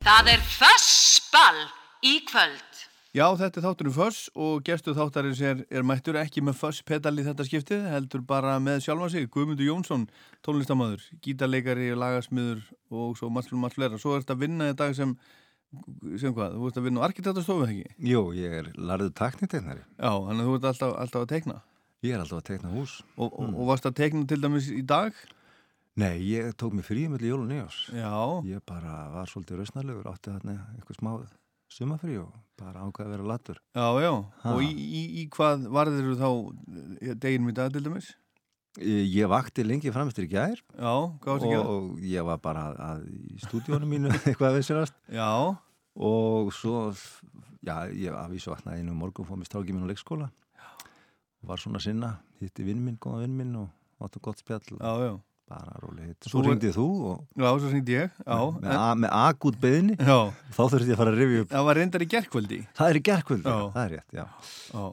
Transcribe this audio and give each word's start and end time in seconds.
Það 0.00 0.28
er 0.32 0.44
Fössball 0.48 1.58
í 2.08 2.14
kvöld. 2.24 2.78
Já, 3.12 3.26
þetta 3.36 3.58
er 3.60 3.64
þátturinn 3.66 3.92
Föss 3.92 4.20
og 4.32 4.62
gestu 4.64 4.94
þáttarins 4.96 5.40
er, 5.44 5.58
er 5.68 5.84
mættur 5.84 6.16
ekki 6.16 6.40
með 6.46 6.56
Föss-pedal 6.56 7.12
í 7.20 7.24
þetta 7.26 7.44
skiptið, 7.44 7.82
heldur 7.92 8.22
bara 8.24 8.54
með 8.64 8.86
sjálfa 8.86 9.10
sig, 9.12 9.26
Guðmundur 9.34 9.66
Jónsson, 9.66 10.06
tónlistamöður, 10.46 11.04
gítarleikari, 11.20 11.90
lagasmiður 12.00 12.62
og 12.88 13.18
svo 13.18 13.28
margt 13.34 13.52
flera. 13.76 14.00
Svo 14.00 14.14
er 14.14 14.24
þetta 14.24 14.38
að 14.38 14.44
vinna 14.46 14.70
í 14.70 14.76
dag 14.78 14.96
sem, 14.96 15.12
sem 16.22 16.32
hvað, 16.32 16.56
þú 16.56 16.70
ert 16.70 16.80
að 16.80 16.86
vinna 16.88 17.04
á 17.04 17.06
arkitektastofu, 17.10 17.66
ekki? 17.68 17.92
Jú, 18.14 18.22
ég 18.38 18.56
er 18.62 18.70
larðið 18.78 19.12
taknitegnari. 19.20 19.84
Já, 19.98 20.14
þannig 20.14 20.46
að 20.46 20.48
þú 20.48 20.56
ert 20.56 20.70
alltaf, 20.72 20.94
alltaf 21.04 21.26
að 21.26 21.34
tekna. 21.34 21.58
Ég 22.06 22.16
er 22.16 22.24
alltaf 22.24 22.40
að 22.40 22.48
tekna 22.54 22.72
hús. 22.72 22.96
Og, 23.18 23.28
og, 23.28 23.50
mm. 23.50 23.60
og 23.60 23.70
varst 23.74 23.90
að 23.90 24.00
tekna 24.00 24.24
til 24.32 24.40
dæmis 24.40 24.72
í 24.72 24.80
dag? 24.80 25.12
Nei, 26.00 26.16
ég 26.24 26.54
tók 26.56 26.72
mig 26.72 26.86
frí 26.86 27.04
með 27.12 27.26
jól 27.28 27.42
og 27.42 27.50
nýjás. 27.50 27.76
Já. 27.92 28.12
Ég 28.48 28.62
bara 28.64 29.10
var 29.12 29.28
svolítið 29.28 29.60
rausnarlegur, 29.60 30.06
átti 30.08 30.32
þarna 30.32 30.54
eitthvað 30.78 30.96
smáð 30.96 31.26
sumafrí 31.70 32.16
og 32.22 32.30
bara 32.60 32.86
ákvaði 32.86 33.06
að 33.08 33.12
vera 33.14 33.26
latur. 33.28 33.60
Já, 33.76 33.84
já, 34.00 34.12
ha. 34.44 34.54
og 34.54 34.64
í, 34.64 34.70
í, 34.70 35.02
í 35.20 35.26
hvað 35.34 35.66
varðir 35.76 36.08
þú 36.08 36.16
þá 36.22 36.30
eh, 36.30 37.14
deginum 37.20 37.52
í 37.52 37.56
dag 37.58 37.74
til 37.74 37.84
dæmis? 37.84 38.10
Ég 38.80 39.26
vakti 39.28 39.64
lengi 39.66 39.90
framstur 39.90 40.28
í 40.28 40.30
gær 40.30 40.60
Já, 40.78 40.92
varst 41.24 41.42
það 41.42 41.54
að? 41.56 41.70
Og 41.74 42.02
ég 42.06 42.26
var 42.28 42.38
bara 42.38 42.68
að, 42.68 42.76
að 42.86 43.00
í 43.10 43.40
stúdíónu 43.42 43.88
mínu 43.90 44.12
eitthvað 44.14 44.52
að 44.52 44.58
vissurast 44.60 44.94
Já 45.10 45.26
Og 45.98 46.52
svo, 46.54 46.84
já, 47.66 47.74
ég 47.90 48.14
aðvísu 48.14 48.52
vaknaði 48.52 48.84
einu 48.84 48.94
morgun 48.94 49.26
fóð 49.26 49.40
mér 49.40 49.50
strákið 49.50 49.74
mín 49.74 49.90
á 49.90 49.90
leikskóla 49.90 50.30
Já 50.30 50.68
Var 51.50 51.64
svona 51.64 51.82
sinna, 51.82 52.12
hitti 52.38 52.62
vinn 52.68 52.84
minn, 52.86 53.00
góða 53.02 53.24
vinn 53.24 53.34
minn 53.42 53.58
og 53.58 54.06
áttu 54.06 54.22
gott 54.22 54.38
spjall 54.38 54.62
Já, 54.78 54.94
já 55.02 55.12
bara 55.50 55.80
rólega 55.82 56.30
svo 56.30 56.44
ringdið 56.44 56.76
þú 56.76 56.86
og... 57.10 57.18
já, 57.34 57.48
svo 57.48 57.72
ringdi 57.72 57.96
ég 57.96 58.14
með, 58.22 58.70
en... 58.76 59.02
með 59.02 59.10
akut 59.18 59.58
beðinni 59.62 59.98
þá 59.98 60.62
þurfti 60.62 60.86
ég 60.86 60.94
að 60.94 61.02
fara 61.02 61.12
að 61.14 61.20
rifja 61.20 61.42
upp 61.44 61.52
það 61.56 61.68
var 61.68 61.80
reyndar 61.80 62.04
í 62.04 62.08
gerðkvöldi 62.14 62.62
það 62.78 62.92
er 62.92 63.00
í 63.00 63.04
gerðkvöldi, 63.10 63.58
það 63.74 63.82
er 63.82 63.94
rétt 63.96 64.16
já. 64.16 64.24
Já. 64.70 64.84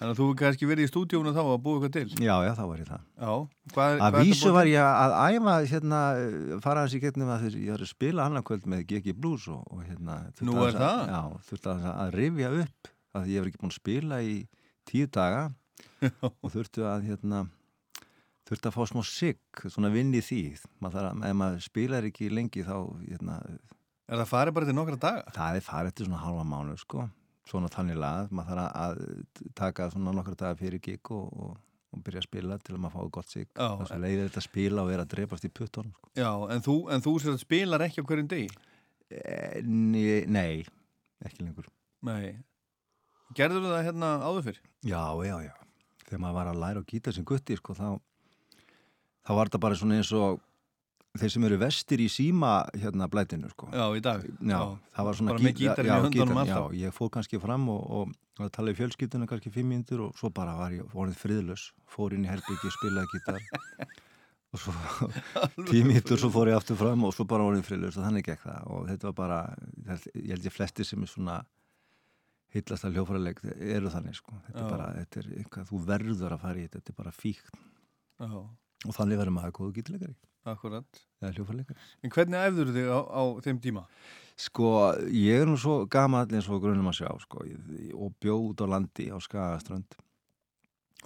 þannig 0.00 0.12
að 0.12 0.20
þú 0.22 0.28
kannski 0.40 0.68
verið 0.70 0.88
í 0.88 0.90
stúdíónu 0.90 1.34
þá 1.36 1.42
að 1.44 1.58
búa 1.66 1.78
eitthvað 1.78 1.94
til? 1.98 2.24
Já, 2.24 2.34
já, 2.46 2.50
þá 2.58 2.62
var 2.64 2.80
ég 2.80 2.88
það. 2.88 3.04
Hvað, 3.76 4.00
að 4.08 4.18
vísu 4.18 4.54
var 4.56 4.70
ég 4.70 4.88
að 4.88 5.16
æfa 5.36 5.56
hérna, 5.74 6.00
fara 6.64 6.82
hans 6.86 6.96
í 6.96 7.02
getnum 7.02 7.30
að 7.36 7.46
ég 7.52 7.70
var 7.74 7.84
að 7.84 7.92
spila 7.92 8.26
annarkvöld 8.26 8.66
með 8.72 8.86
GG 8.90 9.14
Blues 9.18 9.46
og, 9.52 9.62
og 9.70 9.84
hérna 9.86 10.18
nú 10.48 10.58
er 10.64 10.80
það? 10.80 11.04
já, 11.12 11.22
þurfti 11.50 11.72
að, 11.76 11.88
að 11.92 12.14
rifja 12.18 12.52
upp 12.64 12.92
að 13.12 13.32
ég 13.34 13.44
var 13.44 13.52
ekki 13.52 13.62
búin 13.62 13.74
að 13.74 13.78
spila 13.78 14.22
í 14.24 14.36
tíu 14.88 15.10
daga 15.12 15.50
og 16.42 16.48
þurfti 16.50 16.86
að 16.88 17.10
hérna 17.12 17.44
þurfti 18.52 18.68
að 18.68 18.76
fá 18.76 18.82
smá 18.90 19.02
sigg, 19.08 19.62
svona 19.72 19.90
vinn 19.92 20.12
í 20.14 20.20
því 20.24 20.42
maður 20.84 21.08
að, 21.08 21.24
ef 21.28 21.36
maður 21.40 21.64
spilar 21.64 22.08
ekki 22.08 22.28
lengi 22.32 22.64
þá 22.66 22.76
hérna, 23.06 23.40
Er 24.12 24.20
það 24.20 24.28
farið 24.28 24.56
bara 24.58 24.68
til 24.68 24.76
nokkra 24.76 25.00
daga? 25.00 25.32
Það 25.32 25.56
er 25.56 25.64
farið 25.64 25.92
til 25.96 26.06
svona 26.08 26.20
halva 26.20 26.42
mánu 26.44 26.74
sko, 26.76 27.04
svona 27.48 27.70
þannig 27.72 28.00
lað 28.02 28.32
maður 28.34 28.58
þarf 28.58 28.80
að 28.82 29.52
taka 29.56 29.86
svona 29.94 30.12
nokkra 30.18 30.36
daga 30.42 30.58
fyrir 30.58 30.82
gig 30.84 31.12
og, 31.14 31.30
og, 31.32 31.54
og 31.94 32.02
byrja 32.04 32.20
að 32.20 32.28
spila 32.28 32.58
til 32.60 32.76
að 32.76 32.82
maður 32.82 32.98
fái 32.98 33.14
gott 33.16 33.32
sigg 33.32 33.62
og 33.64 33.86
svo 33.88 34.00
leiðir 34.02 34.28
þetta 34.28 34.42
að 34.42 34.48
spila 34.48 34.84
og 34.84 34.92
vera 34.92 35.06
að 35.06 35.14
drepast 35.14 35.48
í 35.48 35.52
puttunum 35.54 35.96
sko. 35.96 36.12
Já, 36.18 36.30
en 36.52 36.66
þú, 36.66 36.76
en 36.92 37.06
þú 37.06 37.16
að 37.32 37.40
spilar 37.40 37.86
ekki 37.86 38.04
á 38.04 38.08
hverjum 38.10 38.30
degi? 38.34 38.52
E, 39.12 39.62
nei, 39.64 40.64
ekki 41.24 41.44
lengur 41.44 41.72
Nei 42.04 42.42
Gerður 43.36 43.70
það 43.70 43.84
hérna 43.86 44.14
áður 44.26 44.46
fyrr? 44.50 44.62
Já, 44.84 45.04
já, 45.24 45.36
já 45.46 45.52
þegar 46.12 46.20
maður 46.26 46.36
var 46.36 46.50
að 46.50 46.60
læra 46.60 46.80
á 46.84 46.88
gítar 46.88 47.14
sem 47.16 47.24
gutti 47.24 47.56
sko, 47.56 47.76
þá 47.76 47.86
þá 49.26 49.36
var 49.38 49.50
þetta 49.50 49.62
bara 49.62 49.78
svona 49.78 50.00
eins 50.00 50.10
og 50.16 50.40
þeir 51.18 51.32
sem 51.34 51.44
eru 51.44 51.58
vestir 51.60 52.00
í 52.00 52.08
síma 52.10 52.52
hérna 52.72 53.08
blætinu 53.12 53.50
sko. 53.52 53.68
Já, 53.74 53.84
í 53.96 54.00
dag. 54.04 54.22
Já, 54.24 54.60
það 54.96 55.08
var 55.08 55.18
svona 55.18 55.34
gítar, 55.52 55.88
já, 55.88 55.96
gítar, 56.08 56.46
já, 56.48 56.60
ég 56.86 56.94
fór 56.96 57.10
kannski 57.12 57.40
fram 57.42 57.66
og, 57.72 57.82
og, 57.98 58.14
og 58.40 58.52
talaði 58.54 58.78
fjölskyldunum 58.80 59.28
kannski 59.28 59.52
fimm 59.52 59.68
mindur 59.74 60.06
og 60.06 60.16
svo 60.18 60.32
bara 60.32 60.56
var 60.56 60.72
ég 60.72 60.88
vorið 60.94 61.18
friðlös, 61.20 61.68
fór 61.92 62.16
inn 62.16 62.24
í 62.24 62.30
herbyggi, 62.32 62.72
spilaði 62.78 63.12
gítar. 63.12 63.42
Og 64.52 64.62
svo 64.64 64.72
tíu 65.68 65.84
mindur 65.88 66.20
svo 66.20 66.32
fór 66.32 66.52
ég 66.52 66.56
aftur 66.60 66.80
fram 66.80 67.04
og 67.04 67.12
svo 67.16 67.28
bara 67.28 67.44
vorið 67.50 67.68
friðlös 67.68 68.00
og 68.00 68.08
þannig 68.08 68.30
gekk 68.30 68.46
það. 68.46 68.72
Og 68.72 68.88
þetta 68.88 69.10
var 69.10 69.18
bara, 69.20 69.42
ég 70.16 70.32
held 70.32 70.48
ég 70.48 70.56
flesti 70.56 70.88
sem 70.88 71.04
er 71.04 71.12
svona 71.12 71.42
hillast 72.52 72.88
að 72.88 72.96
hljófræðileg 72.96 73.38
eru 73.76 73.92
þannig 73.92 74.16
sko, 74.16 74.34
þetta 74.48 74.64
er 74.64 74.74
bara, 74.74 74.88
þetta 74.96 75.20
er 75.22 75.30
eitthvað, 75.38 75.70
þú 75.70 75.84
verður 75.88 76.34
að 76.36 76.42
fara 76.42 76.60
í 76.60 76.66
þetta, 76.66 76.80
þetta 76.80 76.92
er 76.92 77.00
bara 77.04 77.16
fíkt. 77.20 77.62
Já 78.22 78.34
og 78.86 78.96
þannig 78.96 79.20
verður 79.20 79.36
maður 79.38 79.56
góðu 79.58 79.74
gítilegari 79.78 80.16
Akkurat. 80.42 81.02
En 82.02 82.10
hvernig 82.10 82.40
æfður 82.40 82.72
þig 82.74 82.88
á, 82.90 82.98
á 82.98 83.22
þeim 83.44 83.60
tíma? 83.62 83.84
Sko, 84.42 84.70
ég 85.14 85.44
er 85.44 85.46
nú 85.46 85.54
svo 85.60 85.84
gama 85.92 86.24
allir 86.24 86.40
eins 86.40 86.48
og 86.50 86.64
grunum 86.64 86.88
að 86.90 86.98
sjá 86.98 87.10
sko, 87.22 87.44
og 87.94 88.16
bjóð 88.22 88.48
út 88.48 88.64
á 88.64 88.72
landi 88.74 89.06
á 89.12 89.18
Skagaströnd. 89.22 89.94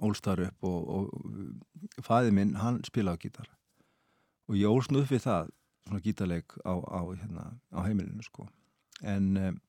Ólstar 0.07 0.41
upp 0.47 0.65
og, 0.69 0.89
og 0.97 2.01
fæði 2.05 2.33
minn, 2.39 2.57
hann 2.61 2.81
spila 2.89 3.17
á 3.17 3.21
gítar. 3.21 3.51
Og 4.49 4.57
ég 4.57 4.73
ólst 4.73 4.93
nú 4.93 5.03
upp 5.03 5.13
við 5.13 5.27
það 5.27 5.53
svona 5.85 6.03
gítarleik 6.05 6.57
á, 6.65 6.75
á, 6.81 7.01
hérna, 7.13 7.47
á 7.77 7.79
heimilinu 7.85 8.25
sko. 8.25 8.49
En 9.05 9.31
um, 9.37 9.63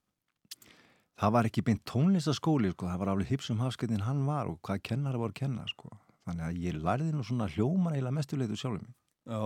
það 1.19 1.35
var 1.35 1.49
ekki 1.49 1.65
beint 1.67 1.83
tónlistaskóli 1.89 2.71
sko, 2.71 2.87
það 2.87 3.03
var 3.03 3.15
alveg 3.15 3.35
hipsum 3.35 3.59
hafskettin 3.59 4.07
hann 4.07 4.23
var 4.29 4.47
og 4.47 4.61
hvað 4.63 4.85
kennar 4.93 5.19
var 5.19 5.35
að 5.35 5.41
kenna 5.43 5.67
sko 5.67 5.91
þannig 6.27 6.45
að 6.47 6.61
ég 6.65 6.77
lærði 6.83 7.09
nú 7.15 7.25
svona 7.25 7.49
hljóman 7.51 7.97
eila 7.97 8.13
mestuleitu 8.15 8.57
sjálfum 8.59 8.87
Já. 9.27 9.41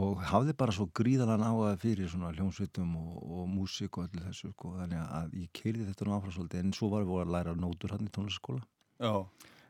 og 0.00 0.22
hafði 0.30 0.54
bara 0.58 0.74
svo 0.74 0.88
gríðalan 0.96 1.44
áhuga 1.46 1.74
fyrir 1.80 2.10
svona 2.12 2.32
hljómsveitum 2.34 2.94
og, 3.00 3.18
og 3.22 3.50
músík 3.52 3.98
og 4.00 4.08
öllu 4.08 4.24
þessu 4.26 4.52
sko, 4.52 4.72
þannig 4.80 5.02
að 5.04 5.36
ég 5.42 5.50
keirði 5.56 5.90
þetta 5.90 6.08
nú 6.08 6.16
áfram 6.16 6.34
svolítið 6.36 6.64
en 6.64 6.72
svo 6.76 6.90
var 6.94 7.04
ég 7.04 7.20
að 7.22 7.34
læra 7.36 7.54
nótur 7.58 7.94
hann 7.94 8.08
í 8.08 8.14
tónlistaskóla 8.16 8.64
Já. 8.96 9.12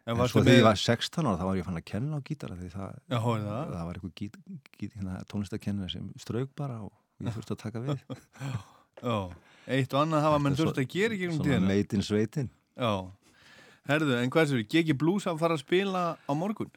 En, 0.07 0.15
en 0.15 0.29
svo 0.31 0.45
þegar 0.47 0.61
ég 0.61 0.67
var 0.69 0.79
16 0.79 1.27
ára 1.27 1.39
þá 1.41 1.47
var 1.49 1.59
ég 1.59 1.67
fann 1.67 1.81
að 1.81 1.87
kenna 1.91 2.21
á 2.23 2.27
gítara 2.27 2.57
því 2.57 2.69
það, 2.71 2.99
Já, 3.11 3.19
það. 3.19 3.47
það 3.73 3.87
var 3.89 3.99
eitthvað 3.99 4.15
gít, 4.21 4.37
gít, 4.79 4.93
hérna, 4.95 5.19
tónlistakennina 5.33 5.89
sem 5.91 6.09
strauk 6.23 6.53
bara 6.59 6.79
og 6.87 6.93
ég 7.27 7.35
þurfti 7.35 7.57
að 7.57 7.63
taka 7.65 7.83
við. 7.83 8.05
Já, 9.03 9.17
eitt 9.77 9.97
og 9.97 10.05
annað 10.05 10.27
hafa 10.29 10.39
mann 10.45 10.59
þurfti 10.61 10.85
að 10.85 10.93
gera 10.95 11.17
ekki 11.17 11.31
um 11.33 11.41
tíðina. 11.41 11.59
Svona 11.59 11.73
meitin 11.73 12.07
sveitin 12.07 12.53
Já 12.79 12.93
Herðu, 13.87 14.17
en 14.19 14.33
hvað 14.35 14.43
er 14.43 14.53
þetta? 14.53 14.71
Geki 14.75 14.97
Blues 14.99 15.27
að 15.31 15.43
fara 15.43 15.57
að 15.57 15.63
spila 15.63 16.05
á 16.19 16.33
morgun? 16.35 16.73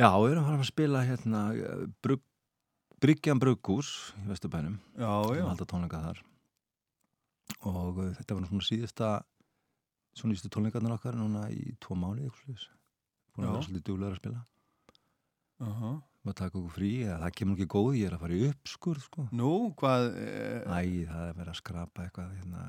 Já, 0.00 0.10
við 0.16 0.34
erum 0.34 0.44
að 0.44 0.50
fara 0.50 0.64
að 0.64 0.68
spila 0.68 1.04
hérna 1.04 1.40
brug, 2.04 2.22
Bryggjan 3.00 3.40
Bruggús 3.40 3.90
í 4.20 4.26
Vesturbænum 4.28 4.76
Já, 5.00 5.12
já 5.36 5.44
Halda 5.46 5.66
tónleika 5.68 6.02
þar 6.04 6.20
og 7.66 7.98
uh, 7.98 8.10
þetta 8.18 8.36
var 8.36 8.46
svona 8.48 8.66
síðasta 8.66 9.08
svona 10.16 10.36
ístu 10.36 10.50
tónleikarnir 10.52 10.94
okkar 10.94 11.16
núna 11.18 11.46
í 11.52 11.74
tvo 11.82 11.96
eitthvað 11.96 12.68
búin 13.34 13.46
að 13.46 13.54
vera 13.54 13.64
svolítið 13.66 13.86
djúlega 13.88 14.12
að 14.12 14.20
spila 14.20 14.40
uh 15.60 15.80
-huh. 15.80 15.96
og 16.24 16.36
taka 16.36 16.58
okkur 16.58 16.76
frí 16.76 16.92
eða 17.06 17.18
það 17.24 17.36
kemur 17.40 17.58
ekki 17.58 17.72
góð, 17.74 17.90
ég 17.98 18.06
er 18.06 18.14
að 18.14 18.22
fara 18.24 18.34
í 18.34 18.48
uppskur 18.50 19.00
sko. 19.00 19.28
Nú, 19.32 19.74
hvað? 19.76 20.02
E... 20.16 20.28
Æ, 20.66 21.06
það 21.08 21.24
er 21.28 21.34
verið 21.40 21.52
að 21.54 21.60
skrapa 21.62 22.04
eitthvað 22.04 22.36
hérna, 22.36 22.62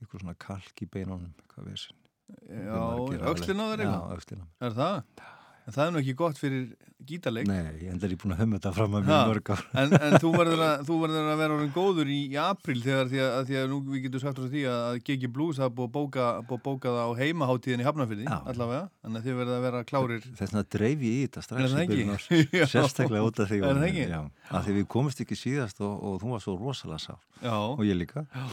eitthvað 0.00 0.20
svona 0.20 0.34
kalk 0.34 0.82
í 0.82 0.86
beinunum 0.86 1.32
eitthvað 1.38 1.70
vissin 1.70 2.03
Já, 2.48 2.80
aukslinn 3.28 3.60
á 3.60 3.66
eitthvað? 3.68 3.86
Já, 3.88 4.16
aukslinn 4.16 4.42
á 4.42 4.46
mér. 4.46 4.68
Er 4.68 4.76
það? 4.78 5.24
En 5.64 5.72
það 5.72 5.86
er 5.86 5.92
nú 5.94 6.00
ekki 6.02 6.12
gott 6.18 6.36
fyrir 6.36 6.64
gítarleik. 7.08 7.46
Nei, 7.48 7.76
ég 7.80 7.92
enda 7.92 8.04
er 8.04 8.12
ég 8.12 8.18
búin 8.20 8.34
að 8.34 8.40
höfma 8.42 8.58
þetta 8.58 8.72
fram 8.76 8.96
að 8.98 9.06
mjög 9.08 9.30
mörg 9.30 9.50
ár. 9.54 9.62
En, 9.80 9.94
en 9.96 10.16
þú, 10.20 10.32
verður 10.34 10.62
að, 10.64 10.82
þú 10.88 10.98
verður 11.00 11.30
að 11.32 11.40
vera 11.40 11.56
orðin 11.56 11.72
góður 11.72 12.10
í, 12.12 12.18
í 12.28 12.36
april 12.40 12.76
þegar 12.84 13.10
því 13.12 13.22
að, 13.24 13.36
því 13.48 13.58
að 13.60 13.66
nú 13.72 13.78
við 13.88 14.04
getum 14.04 14.22
sagt 14.24 14.40
á 14.40 14.44
því 14.44 14.64
að 14.74 14.98
Gigi 15.08 15.30
Blues 15.38 15.62
hafa 15.62 15.72
búið 15.78 15.88
að 15.88 15.94
bóka, 15.96 16.28
bóka 16.68 16.92
það 16.92 17.00
á 17.00 17.12
heimaháttíðin 17.22 17.84
í 17.84 17.88
Hafnarfyrði, 17.88 18.28
allavega. 18.34 18.84
Að 19.08 19.18
þið 19.24 19.40
verður 19.40 19.56
að 19.56 19.66
vera 19.68 19.82
klárir. 19.88 20.28
Þess 20.28 20.44
vegna 20.44 20.64
dreif 20.76 21.08
ég 21.08 21.16
í 21.16 21.26
þetta 21.26 21.48
strax 21.48 21.74
í 21.80 21.88
byrjun 21.94 22.14
árs. 22.18 22.30
Sérstaklega 22.76 23.26
út 23.32 23.44
af 23.44 23.52
því. 23.52 23.64
Er 23.64 23.84
það 24.14 24.56
af 24.60 24.68
því 24.68 24.78
við 24.82 24.88
komist 24.98 25.24
ekki 25.24 25.40
síðast 25.40 25.80
og, 25.84 25.96
og 25.96 26.20
þú 26.20 26.36
var 26.36 26.44
svo 26.44 26.58
rosalega 26.60 27.04
sá. 27.08 27.14
Já. 27.40 27.56
Og 27.56 27.86
ég 27.88 27.96
líka. 28.04 28.28
Já. 28.36 28.48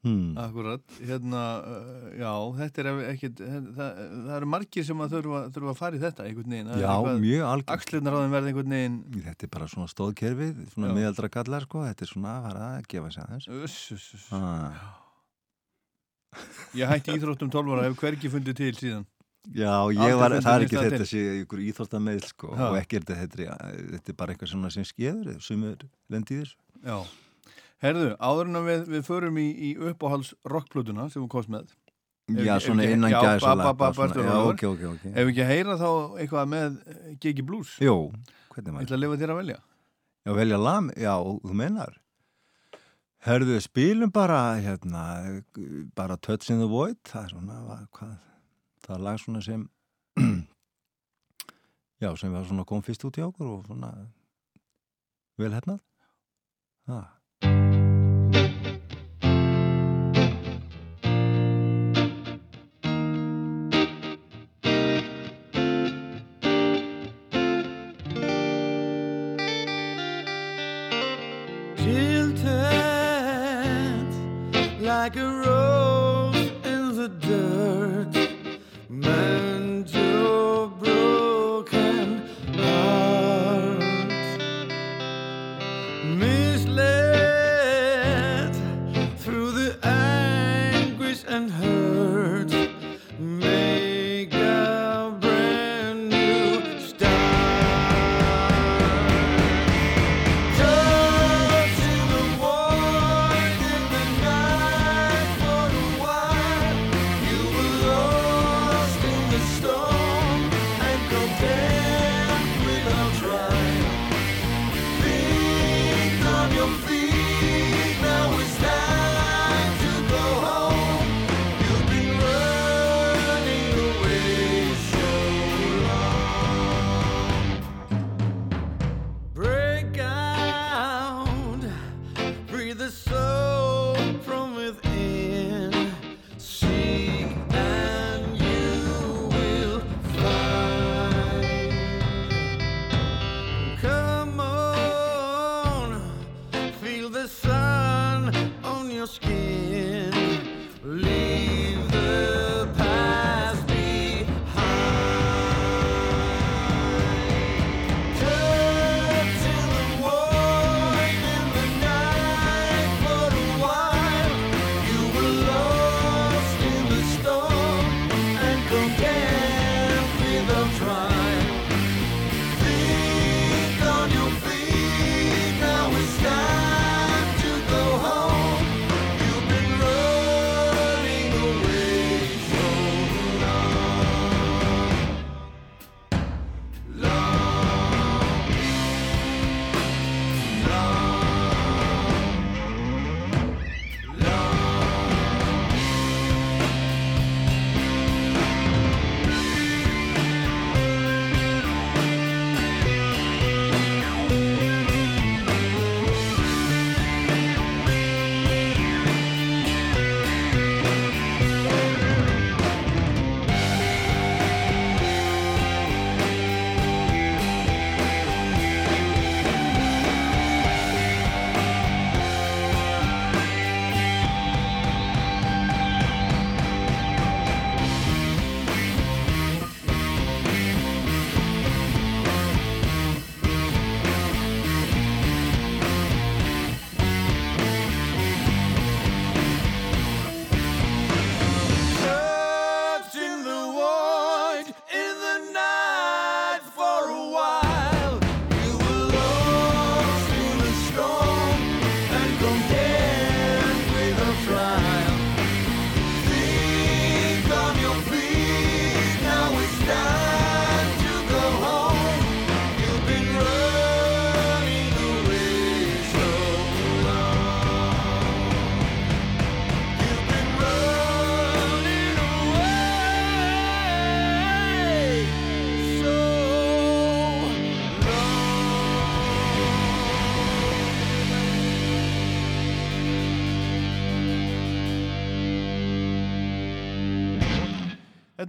Hmm. 0.00 0.32
Akkurat, 0.40 0.80
hérna, 1.04 1.40
uh, 1.60 2.04
já, 2.16 2.30
þetta 2.56 2.80
er 2.80 3.00
ekkert, 3.10 3.42
það, 3.76 3.98
það 4.14 4.30
eru 4.38 4.48
margir 4.48 4.86
sem 4.88 5.02
að 5.04 5.12
þurfa, 5.16 5.42
þurfa 5.52 5.74
að 5.74 5.76
fara 5.82 5.98
í 5.98 6.00
þetta 6.00 6.24
einhvern 6.24 6.54
veginn. 6.56 6.70
Já, 6.80 6.94
mjög 7.20 7.44
algjörn. 7.50 7.74
Axlirnar 7.74 8.16
á 8.16 8.20
þeim 8.22 8.36
verði 8.36 8.52
einhvern 8.54 8.74
veginn. 8.76 8.96
Þetta 9.26 9.46
er 9.46 9.52
bara 9.58 9.68
svona 9.74 9.92
stóðkerfið, 9.92 10.64
svona 10.72 10.94
miðaldra 10.96 11.32
gallar, 11.36 11.68
sko, 11.68 11.84
þetta 11.84 12.06
er 12.06 12.12
svona 12.14 12.32
að 12.38 12.48
fara 12.48 12.72
að 12.78 12.90
gefa 12.94 13.12
sér 13.12 13.28
aðeins. 13.28 13.52
Uss, 13.60 13.78
uss, 13.98 14.08
uss. 14.16 14.26
Ah. 14.40 14.82
Ég 16.80 16.88
hætti 16.94 17.20
íþróttum 17.20 17.52
12 17.52 17.76
ára, 17.76 17.88
hef 17.90 18.00
hverki 18.00 18.32
fundið 18.32 18.60
til 18.64 18.74
síðan. 18.80 19.08
Já, 19.52 19.72
ég 19.92 20.16
var, 20.16 20.40
það 20.40 20.54
er 20.54 20.64
ekki 20.64 20.84
þetta 20.84 21.06
sé 21.08 21.26
ykkur 21.42 21.66
íþróttameil, 21.68 22.20
sko, 22.28 22.54
ha. 22.56 22.72
og 22.72 22.80
ekki 22.80 23.00
er 23.00 23.08
þetta, 23.08 23.56
þetta 23.96 24.12
er 24.12 24.16
bara 24.16 24.32
eitthvað 24.32 24.72
sem 24.72 24.86
skeður, 24.88 25.40
sem 25.44 25.64
er 25.68 25.84
lendið 26.12 26.46
þessu. 26.46 26.64
Já. 26.88 26.98
Herðu, 27.80 28.10
áður 28.20 28.50
en 28.50 28.60
við, 28.66 28.82
við 28.92 29.06
förum 29.06 29.38
í, 29.40 29.46
í 29.50 29.70
uppáhalds 29.90 30.34
rockplutuna 30.52 31.08
sem 31.12 31.22
við 31.24 31.30
komst 31.32 31.52
með. 31.52 31.70
Já, 32.30 32.54
ef, 32.56 32.66
svona 32.66 32.84
innan 32.86 33.10
ok, 34.52 34.64
ok, 34.68 34.82
ok. 34.92 35.06
Ef 35.10 35.24
við 35.24 35.32
ekki 35.32 35.46
heyra 35.48 35.76
þá 35.80 35.88
eitthvað 36.20 36.50
með 36.52 36.76
Gigi 37.24 37.44
Blues. 37.46 37.72
Jó, 37.82 37.94
hvernig 38.52 38.74
maður? 38.74 38.84
Ég 38.84 38.86
ætla 38.86 38.98
að 38.98 39.02
lifa 39.04 39.18
þér 39.22 39.32
að 39.34 39.40
velja? 39.40 39.58
Já, 40.20 40.32
velja 40.36 40.60
lam, 40.60 40.90
já, 41.00 41.14
þú 41.48 41.56
mennar 41.56 41.96
Herðu, 43.20 43.58
spilum 43.60 44.08
bara, 44.12 44.38
hérna, 44.64 45.02
bara 45.96 46.16
Touch 46.16 46.48
in 46.52 46.60
the 46.62 46.68
Void, 46.68 46.96
það 47.04 47.26
er 47.26 47.32
svona, 47.34 47.56
va- 47.66 47.82
hvað, 47.98 48.14
það 48.86 48.94
er 48.96 49.02
lag 49.04 49.18
svona 49.20 49.42
sem, 49.44 49.66
já, 52.00 52.08
sem 52.16 52.32
var 52.32 52.46
svona 52.48 52.64
kom 52.68 52.80
fyrst 52.86 53.04
út 53.04 53.18
í 53.20 53.24
okkur 53.26 53.50
og 53.58 53.66
svona 53.68 53.90
vel 55.40 55.52
hennað. 55.52 55.82
Það. 56.88 57.04
Like 75.04 75.16
a 75.16 75.24
rose 75.24 76.36
in 76.62 76.94
the 76.94 77.08
dirt. 77.08 77.79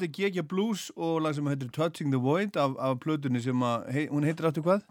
Þetta 0.01 0.09
er 0.09 0.17
Gegja 0.17 0.41
Blues 0.49 0.83
og 0.97 1.19
lag 1.21 1.35
sem 1.37 1.45
heitir 1.45 1.67
Touching 1.69 2.09
the 2.09 2.17
Void 2.17 2.55
af, 2.57 2.71
af 2.81 2.95
plötunni 3.03 3.37
sem 3.43 3.59
að, 3.61 3.83
hei, 3.93 4.05
hún 4.09 4.25
heitir 4.25 4.47
aftur 4.49 4.63
hvað? 4.65 4.87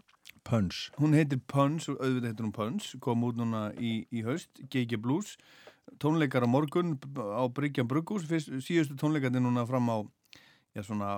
Punch. 0.47 0.85
Hún 1.01 1.11
heitir 1.17 1.41
Punch 1.51 1.89
og 1.91 1.97
auðvitað 1.99 2.29
heitir 2.29 2.45
hún 2.47 2.53
Punch, 2.55 2.87
kom 3.03 3.25
út 3.27 3.35
núna 3.35 3.65
í, 3.75 4.05
í 4.07 4.23
haust, 4.23 4.61
Gegja 4.71 4.95
Blues, 5.03 5.33
tónleikar 5.99 6.47
á 6.47 6.49
morgun 6.49 6.95
á 7.19 7.43
Bryggjan 7.51 7.89
Brugghús, 7.91 8.23
síðustu 8.63 8.95
tónleikarnir 9.03 9.43
núna 9.43 9.67
fram 9.67 9.91
á, 9.91 9.97
já 10.79 10.85
svona, 10.87 11.11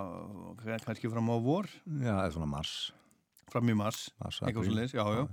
kannski 0.87 1.13
fram 1.13 1.29
á 1.29 1.37
vor, 1.45 1.69
Já, 1.85 2.15
er 2.25 2.33
svona 2.33 2.49
mars. 2.49 2.73
fram 3.53 3.69
í 3.69 3.77
mars, 3.77 4.07
eitthvað 4.17 4.39
svo 4.41 4.71
apríl. 4.73 4.77
leis, 4.81 4.97
já, 4.97 5.05
já. 5.05 5.27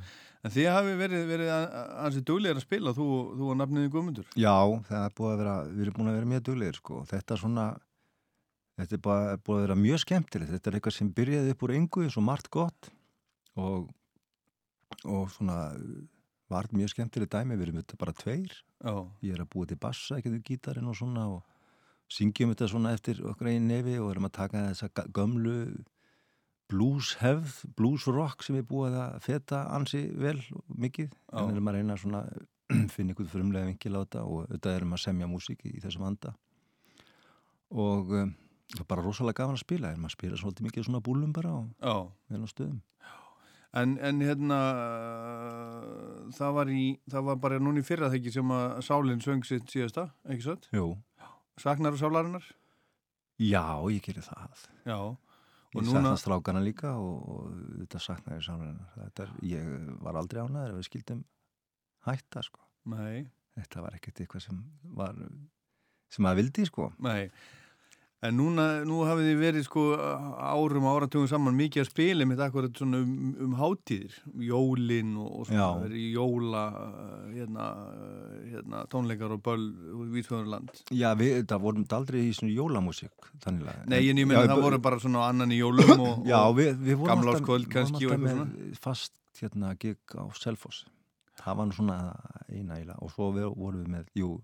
En 0.45 0.53
þið 0.53 0.67
hafi 0.77 0.99
verið, 1.01 1.23
verið 1.33 1.51
ansið 2.05 2.29
duglegir 2.29 2.61
að 2.61 2.67
spila, 2.69 2.93
þú, 2.93 3.07
þú 3.41 3.49
og 3.55 3.57
nafniði 3.65 3.91
Guðmundur. 3.97 4.29
Já, 4.37 4.53
það 4.91 5.07
er 5.07 5.15
búið 5.17 5.33
að 5.33 5.41
vera, 5.47 5.55
við 5.73 5.87
erum 5.87 5.97
búin 5.97 6.11
að 6.13 6.19
vera 6.21 6.29
mjög 6.35 6.45
duglegir 6.51 6.77
sko. 6.85 7.01
Þetta 7.09 7.35
er 7.39 7.41
svona, 7.41 7.65
þetta 8.81 8.97
er 8.97 9.05
bara, 9.05 9.37
búið 9.45 9.59
að 9.59 9.65
vera 9.67 9.79
mjög 9.81 10.03
skemmtilegt. 10.05 10.55
Þetta 10.55 10.71
er 10.71 10.79
eitthvað 10.79 10.97
sem 10.97 11.13
byrjaði 11.17 11.55
upp 11.55 11.65
úr 11.67 11.75
engu, 11.77 12.09
svo 12.11 12.25
margt 12.25 12.51
gott 12.55 12.91
og, 13.61 13.91
og 15.05 15.31
svona 15.35 15.61
var 16.51 16.69
mjög 16.75 16.95
skemmtilegt 16.95 17.37
dæmi. 17.37 17.57
Við 17.57 17.69
erum 17.69 17.81
þetta 17.83 18.01
bara 18.01 18.17
tveir. 18.17 18.59
Já, 18.81 18.95
Ég 19.27 19.37
er 19.37 19.45
að 19.45 19.53
búa 19.55 19.71
til 19.71 19.81
bassa, 19.81 20.19
ekki 20.19 20.35
til 20.35 20.45
gítarinn 20.47 20.91
og 20.91 20.99
svona 20.99 21.29
og 21.37 21.43
syngjum 22.11 22.55
þetta 22.55 22.69
svona 22.73 22.93
eftir 22.97 23.23
okkar 23.31 23.53
einn 23.53 23.69
nefi 23.71 23.97
og 24.01 24.11
erum 24.11 24.27
að 24.27 24.37
taka 24.41 24.67
þessa 24.73 25.07
gömlu 25.15 25.59
blues 26.71 27.15
hefð, 27.21 27.65
blues 27.79 28.07
rock 28.11 28.45
sem 28.47 28.59
við 28.59 28.69
búið 28.71 28.97
að 29.01 29.17
feta 29.25 29.65
ansi 29.75 30.05
vel 30.19 30.39
mikið 30.69 31.11
Já. 31.11 31.41
en 31.43 31.55
erum 31.55 31.71
að 31.71 31.79
reyna 31.79 31.99
svona 31.99 32.23
finna 32.95 33.15
ykkur 33.15 33.31
frumlega 33.31 33.71
vinkil 33.71 33.97
á 33.99 34.03
þetta 34.03 34.23
og 34.27 34.47
þetta 34.53 34.77
erum 34.79 34.95
að 34.95 35.03
semja 35.05 35.31
músík 35.31 35.65
í, 35.67 35.75
þessum 35.83 36.07
anda 36.11 36.35
og 37.71 38.15
um, 38.19 38.33
það 38.71 38.85
er 38.85 38.89
bara 38.93 39.03
rosalega 39.07 39.43
gaman 39.43 39.59
að 39.59 39.65
spila 39.65 39.91
en 39.95 40.01
maður 40.05 40.17
spila 40.17 40.39
svolítið 40.41 40.67
mikið 40.69 40.87
svona 40.89 41.03
búlum 41.07 41.33
bara 41.35 41.53
og 41.59 42.13
vel 42.31 42.43
á 42.45 42.49
stöðum. 42.51 42.81
En, 43.81 43.93
en 44.03 44.19
hérna 44.27 44.57
það 46.35 46.55
var 46.57 46.71
í 46.75 46.85
það 47.11 47.27
var 47.29 47.37
bara 47.43 47.61
núna 47.63 47.83
í 47.83 47.87
fyrra 47.87 48.09
þekki 48.13 48.33
sem 48.35 48.53
að 48.55 48.81
Sálinn 48.87 49.23
söng 49.25 49.45
sitt 49.47 49.71
síðasta, 49.71 50.09
ekki 50.27 50.47
satt? 50.47 50.67
Jú, 50.75 50.95
Saknar 51.61 51.95
þú 51.95 52.01
sálarinnar? 52.05 52.47
já, 53.41 53.63
ég 53.93 54.03
gerir 54.05 54.25
það. 54.27 54.65
Já, 54.85 54.99
Ég 55.71 55.85
núna- 55.87 55.93
sakna 56.03 56.17
strákana 56.19 56.61
líka 56.65 56.97
og, 56.99 57.29
og 57.31 57.53
þetta 57.79 58.01
saknaði 58.03 58.43
er, 59.23 59.31
ég 59.47 60.01
var 60.03 60.17
aldrei 60.19 60.43
ánæður 60.43 60.73
ef 60.75 60.81
við 60.81 60.89
skildum 60.89 61.21
hætta 62.07 62.43
sko. 62.43 62.61
Nei, 62.91 63.31
þetta 63.55 63.85
var 63.85 63.95
ekkert 63.95 64.21
eitthvað 64.25 64.43
sem 64.49 64.59
var 64.99 65.15
sem 66.11 66.25
maður 66.27 66.41
vildi 66.43 66.67
sko. 66.67 66.91
Nei 66.99 67.31
En 68.21 68.35
núna, 68.37 68.65
nú 68.85 68.99
hafið 69.09 69.31
þið 69.31 69.39
verið 69.41 69.63
sko 69.65 69.83
árum 69.97 70.85
og 70.85 70.99
áratugum 70.99 71.29
saman 71.31 71.55
mikið 71.57 71.81
að 71.81 71.87
spila 71.89 72.27
með 72.29 72.43
akkurat 72.45 72.77
svona 72.77 72.99
um, 73.01 73.15
um 73.47 73.55
hátíðir, 73.57 74.19
jólin 74.45 75.15
og, 75.23 75.31
og 75.39 75.49
svona, 75.49 75.89
jóla 75.97 76.65
uh, 76.69 77.15
hérna, 77.33 77.71
uh, 77.89 78.35
hérna, 78.51 78.83
tónleikar 78.93 79.33
og 79.33 79.41
böll 79.47 79.65
Vísfjörðurland. 80.13 80.83
Já, 80.93 81.09
við, 81.17 81.47
það 81.49 81.65
vorum 81.65 81.89
aldrei 81.97 82.21
í 82.27 82.37
svona 82.37 82.53
jólamúsík 82.59 83.33
þannig 83.41 83.73
að 83.73 83.89
Nei, 83.95 83.99
en 84.03 84.21
ég 84.21 84.29
meina 84.29 84.45
það 84.53 84.65
voru 84.67 84.83
bara 84.85 85.01
svona 85.01 85.25
annan 85.31 85.57
í 85.57 85.63
jólum 85.63 85.97
og, 85.97 86.29
Já, 86.29 86.39
og 86.43 86.59
við, 86.61 86.75
við 86.91 87.09
gamlárskvöld 87.09 87.71
alltaf, 87.71 87.75
kannski 87.79 88.05
og 88.05 88.17
eitthvað 88.19 88.45
með 88.45 88.79
fast 88.85 89.17
hérna 89.41 89.73
gig 89.81 89.97
á 90.13 90.29
Selfoss 90.37 90.85
það 91.41 91.57
var 91.57 91.69
nú 91.71 91.77
svona 91.77 91.99
eina 92.53 92.77
eila 92.77 93.01
og 93.01 93.13
svo 93.15 93.33
við, 93.33 93.49
vorum 93.57 93.81
við 93.81 93.93
með, 93.97 94.15
jú, 94.19 94.35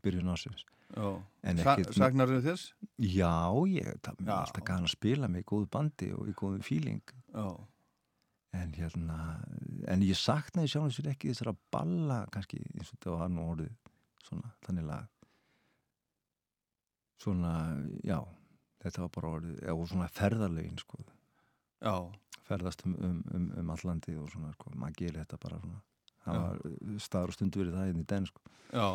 byrjun 0.00 0.32
ásins 0.32 0.64
já. 0.96 1.08
En 1.42 1.58
Sa 1.58 1.74
ekkert- 1.76 1.94
Saknar 1.94 2.28
þið 2.28 2.46
þess? 2.48 2.72
Já, 2.98 3.32
ég, 3.68 3.86
er 3.86 3.98
alltaf 3.98 4.64
gæðan 4.64 4.86
að 4.88 4.94
spila 4.94 5.28
með 5.28 5.44
góðu 5.44 5.68
bandi 5.70 6.12
og 6.16 6.28
í 6.28 6.34
góðu 6.34 6.62
fíling 6.64 7.02
en 8.52 8.72
hérna, 8.72 9.18
en 9.86 10.00
ég 10.02 10.16
saknaði 10.16 10.70
sjálfum 10.72 10.94
sér 10.96 11.10
ekki 11.12 11.28
þessara 11.34 11.52
balla 11.70 12.22
kannski 12.32 12.62
eins 12.74 12.88
og 12.92 12.96
þetta 12.98 13.16
var 13.18 13.28
nú 13.28 13.44
orðið 13.52 13.74
svona, 14.24 14.52
þannig 14.66 14.88
að 14.96 15.06
svona, 17.22 17.52
já 18.06 18.18
þetta 18.82 19.02
var 19.04 19.12
bara 19.18 19.32
orðið, 19.38 19.60
já, 19.66 19.72
og 19.74 19.88
svona 19.90 20.08
ferðarlegin 20.14 20.78
sko, 20.80 21.00
já, 21.82 21.94
ferðast 22.48 22.84
um, 22.86 22.94
um, 23.04 23.22
um, 23.34 23.46
um 23.60 23.72
allandi 23.74 24.16
og 24.18 24.30
svona, 24.32 24.52
sko, 24.56 24.72
maður 24.78 24.98
gerir 25.02 25.20
þetta 25.24 25.40
bara 25.44 25.60
svona 25.62 25.80
það 26.28 26.38
Já. 26.38 26.44
var 26.44 27.00
staður 27.04 27.32
og 27.32 27.36
stundu 27.38 27.62
verið 27.62 27.78
það 27.78 27.90
inn 27.92 28.02
í 28.04 28.06
den 28.12 28.28
sko. 28.28 28.44
já. 28.72 28.88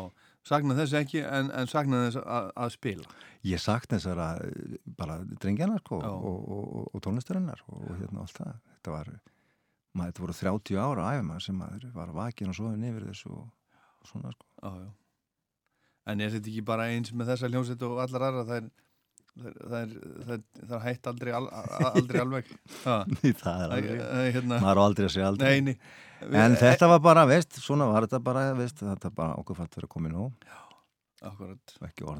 Saknar 0.44 0.76
þess 0.76 0.92
ekki 0.98 1.22
en, 1.24 1.46
en 1.56 1.68
saknar 1.72 2.02
þess 2.06 2.18
að, 2.20 2.48
að 2.60 2.72
spila. 2.74 3.04
ég 3.48 3.62
sakna 3.64 3.96
þessara 3.96 4.26
eh, 4.44 4.74
bara 4.98 5.18
drengjana 5.40 5.78
sko, 5.80 6.00
Já. 6.04 6.10
og, 6.12 6.50
og, 6.56 6.90
og, 6.90 7.00
tónlistarinnar 7.06 7.62
og, 7.68 7.78
og 7.80 7.96
hérna 8.02 8.24
allt 8.26 8.36
það 8.40 8.50
þetta 8.74 8.92
var, 8.96 9.10
maður, 9.94 10.10
þetta 10.12 10.24
voru 10.26 10.36
30 10.40 10.82
ára 10.84 11.06
æfum 11.14 11.32
sem 11.40 11.56
maður 11.62 11.88
var 11.96 12.12
vakin 12.18 12.52
og 12.52 12.58
sofin 12.58 12.84
yfir 12.90 13.08
þessu 13.08 13.32
og, 13.32 13.48
og 14.02 14.10
svona 14.12 14.34
sko 14.36 14.50
Já, 14.64 14.84
já. 14.84 14.92
En 16.12 16.20
er 16.20 16.34
þetta 16.34 16.50
ekki 16.52 16.64
bara 16.68 16.90
eins 16.92 17.12
með 17.16 17.30
þessa 17.32 17.48
hljómsveit 17.48 17.82
og 17.88 18.00
allar 18.04 18.26
aðra? 18.28 18.42
Það 18.44 18.58
er, 18.60 18.66
það 19.70 19.76
er, 19.80 19.92
það 19.94 20.32
er, 20.34 20.40
er, 20.40 20.42
er 20.68 20.82
hætt 20.84 21.10
aldrei, 21.10 21.32
al, 21.36 21.46
aldrei 21.90 22.20
alveg. 22.22 22.50
Ha, 22.84 22.98
það 23.42 23.64
er 23.64 23.72
æ, 23.74 24.18
hérna, 24.36 24.60
maður 24.62 24.80
á 24.80 24.84
aldrei 24.84 25.08
að 25.08 25.14
segja 25.16 25.30
aldrei 25.32 25.48
nei, 25.64 25.74
nei. 25.74 26.42
en 26.44 26.58
þetta 26.60 26.90
var 26.94 27.02
bara, 27.04 27.24
veist, 27.30 27.58
svona 27.62 27.88
var 27.90 28.06
þetta 28.06 28.22
bara 28.28 28.44
veist, 28.58 28.84
þetta 28.84 29.10
bara 29.14 29.40
okkur 29.42 29.58
fætt 29.62 29.78
verið 29.78 29.88
að 29.90 29.94
koma 29.96 30.12
í 30.12 30.14
nóg 30.14 30.52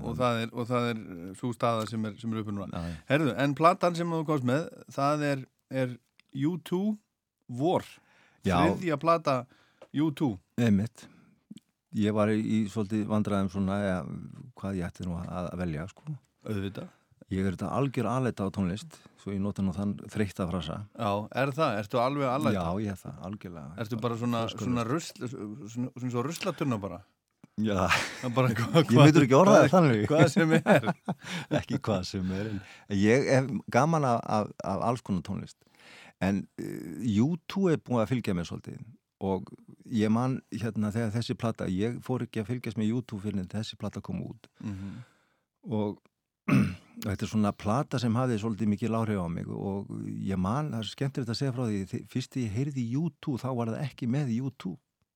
Og 0.09 0.15
það 0.17 0.39
er, 0.41 0.53
og 0.57 0.69
það 0.71 0.91
er 0.91 1.01
svo 1.37 1.51
staða 1.53 1.83
sem 1.91 2.07
er, 2.09 2.15
er 2.17 2.39
uppi 2.41 2.55
núna. 2.57 2.85
Herðu, 3.11 3.35
en 3.45 3.57
platan 3.59 3.99
sem 3.99 4.15
þú 4.17 4.23
komst 4.31 4.47
með, 4.49 4.71
það 4.97 5.25
er, 5.29 5.43
er 5.83 5.93
U2 6.33 6.79
Vor. 7.53 7.85
Þriðja 8.47 8.97
plata 9.03 9.43
U2. 9.93 10.31
einmitt 10.57 11.05
ég 11.95 12.15
var 12.15 12.33
í, 12.33 12.41
í 12.41 12.59
svolítið 12.71 13.07
vandræðum 13.11 13.51
svona 13.53 13.79
ja, 13.83 13.97
hvað 14.59 14.81
ég 14.81 14.89
ætti 14.89 15.07
nú 15.07 15.17
að, 15.21 15.51
að 15.53 15.61
velja 15.63 15.87
sko. 15.91 16.15
Auðvitað. 16.45 16.93
Ég 17.33 17.41
er 17.47 17.55
þetta 17.57 17.71
algjör 17.73 18.09
aðleita 18.11 18.45
á 18.47 18.49
tónlist 18.55 18.99
svo 19.23 19.33
ég 19.33 19.41
nota 19.41 19.63
nú 19.65 19.73
þann 19.73 19.95
þreytta 20.13 20.47
frasa 20.51 20.77
Já, 20.99 21.11
er 21.41 21.53
það? 21.57 21.79
Ertu 21.81 22.01
alveg 22.03 22.29
alveg? 22.29 22.55
já, 22.59 22.67
ég 22.85 22.91
er 22.93 23.01
það, 23.01 23.19
algjörlega 23.29 23.81
Ertu 23.85 23.99
bara 24.03 24.17
svona, 24.21 24.43
svona, 24.53 24.85
rusl, 24.85 25.27
svona, 25.29 25.91
svona 25.97 26.11
svo 26.13 26.23
ruslatunna 26.27 26.79
bara? 26.83 27.01
já, 27.57 27.87
er 28.27 28.35
Bara, 28.35 28.49
hva, 28.59 28.83
ég 28.85 28.93
myndur 28.99 29.25
ekki 29.29 29.39
orða 29.39 29.55
hvað- 29.57 29.69
það 29.69 29.77
þannig 29.79 30.09
Hvað 30.11 30.27
sem 30.35 30.53
er. 30.59 30.89
ekki 31.61 31.79
hvað 31.87 32.03
sem 32.11 32.33
er 32.41 32.51
en 32.53 32.61
ég 32.99 33.29
hef 33.31 33.49
gaman 33.73 34.05
af, 34.11 34.21
af, 34.27 34.53
af 34.65 34.85
alls 34.91 35.03
konar 35.07 35.23
tónlist 35.27 35.57
en 36.25 36.45
uh, 36.61 37.25
U2 37.25 37.73
er 37.75 37.81
búin 37.83 38.03
að 38.05 38.11
fylgja 38.13 38.35
mér 38.37 38.47
svolítið 38.49 38.83
og 39.25 39.49
ég 39.89 40.11
man 40.13 40.41
hérna 40.53 40.91
þegar 40.93 41.13
þessi 41.15 41.35
plata 41.41 41.67
ég 41.71 41.97
fór 42.05 42.27
ekki 42.27 42.43
að 42.43 42.51
fylgjast 42.51 42.77
með 42.81 42.91
U2 42.99 43.19
fyrir 43.25 43.41
en 43.41 43.49
þessi 43.55 43.79
plata 43.81 44.03
kom 44.05 44.21
út 44.27 44.51
Mhm. 44.61 44.99
og 45.71 45.97
þetta 47.05 47.27
er 47.27 47.31
svona 47.31 47.53
plata 47.57 48.01
sem 48.01 48.15
hafði 48.17 48.39
svolítið 48.41 48.73
mikið 48.75 48.95
láhrif 48.95 49.21
á 49.21 49.29
mig 49.33 49.49
og 49.51 49.91
ég 50.05 50.41
man, 50.41 50.73
það 50.75 50.83
er 50.83 50.91
skemmtilegt 50.93 51.35
að 51.35 51.41
segja 51.41 51.55
frá 51.57 51.67
því 51.69 52.03
fyrst 52.13 52.41
ég 52.41 52.57
heyrði 52.59 52.89
U2 53.01 53.39
þá 53.43 53.49
var 53.53 53.73
það 53.75 53.87
ekki 53.89 54.11
með 54.11 54.35
U2 54.41 54.75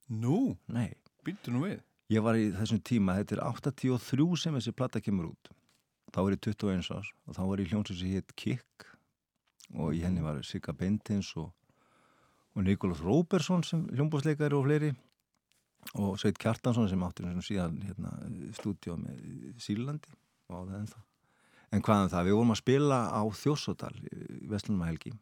Nú, 0.08 0.56
nei, 0.73 0.94
býttu 1.25 1.52
nú 1.52 1.66
við. 1.66 1.82
ég 2.08 2.25
var 2.25 2.38
í 2.40 2.49
þessum 2.56 2.80
tíma 2.80 3.18
þetta 3.18 3.37
er 3.37 3.42
83 3.44 4.38
sem 4.40 4.54
þessi 4.56 4.73
plata 4.73 5.02
kemur 5.04 5.35
út. 5.35 5.50
Þá 6.08 6.20
var 6.23 6.32
ég 6.32 6.40
21 6.47 6.88
árs 6.97 7.11
og 7.28 7.37
þá 7.37 7.42
var 7.50 7.61
ég 7.61 7.75
hljónsins 7.75 8.00
sem 8.00 8.14
hétt 8.14 8.32
Kikk 8.32 8.87
og 9.76 9.92
í 9.92 10.00
henni 10.00 10.25
var 10.25 10.40
Sigga 10.49 10.73
Bentins 10.73 11.35
og, 11.37 11.50
og 12.56 12.64
Nikolás 12.64 13.04
Róbersson 13.04 13.66
sem 13.68 13.85
hljómbúsleikari 13.92 14.56
og 14.56 14.64
fleiri 14.64 14.94
og 16.00 16.16
Sveit 16.20 16.40
Kjartansson 16.40 16.88
sem 16.88 17.04
áttur 17.04 17.28
sem 17.28 17.44
síðan 17.44 17.76
hérna, 17.85 18.14
stúdíó 18.56 18.97
með 18.97 19.61
Sýrlandi 19.61 20.16
og 20.49 20.56
á 20.56 20.61
það 20.64 20.80
ennþá 20.80 21.08
en 21.73 21.85
hvað 21.85 22.05
um 22.05 22.13
það, 22.13 22.29
við 22.29 22.39
vorum 22.39 22.55
að 22.55 22.63
spila 22.63 22.99
á 23.13 23.23
Þjósodal 23.43 23.95
Vestlunmahelgi 24.49 25.13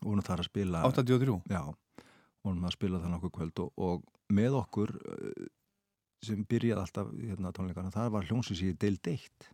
vorum 0.00 0.24
þar 0.24 0.44
að 0.44 0.50
spila 0.50 0.82
83. 0.88 1.38
Já, 1.50 1.62
vorum 2.44 2.66
að 2.66 2.76
spila 2.76 3.00
það 3.00 3.14
nokkuð 3.14 3.32
kvöld 3.36 3.64
og, 3.64 3.72
og 3.86 4.04
með 4.32 4.58
okkur 4.60 4.94
eh, 5.00 5.48
sem 6.24 6.44
byrjaði 6.48 6.84
alltaf 6.84 7.10
hérna 7.16 7.52
tónleikana, 7.56 7.92
það 7.94 8.14
var 8.16 8.28
hljómsins 8.28 8.62
í 8.64 8.70
deild 8.76 9.10
eitt. 9.10 9.50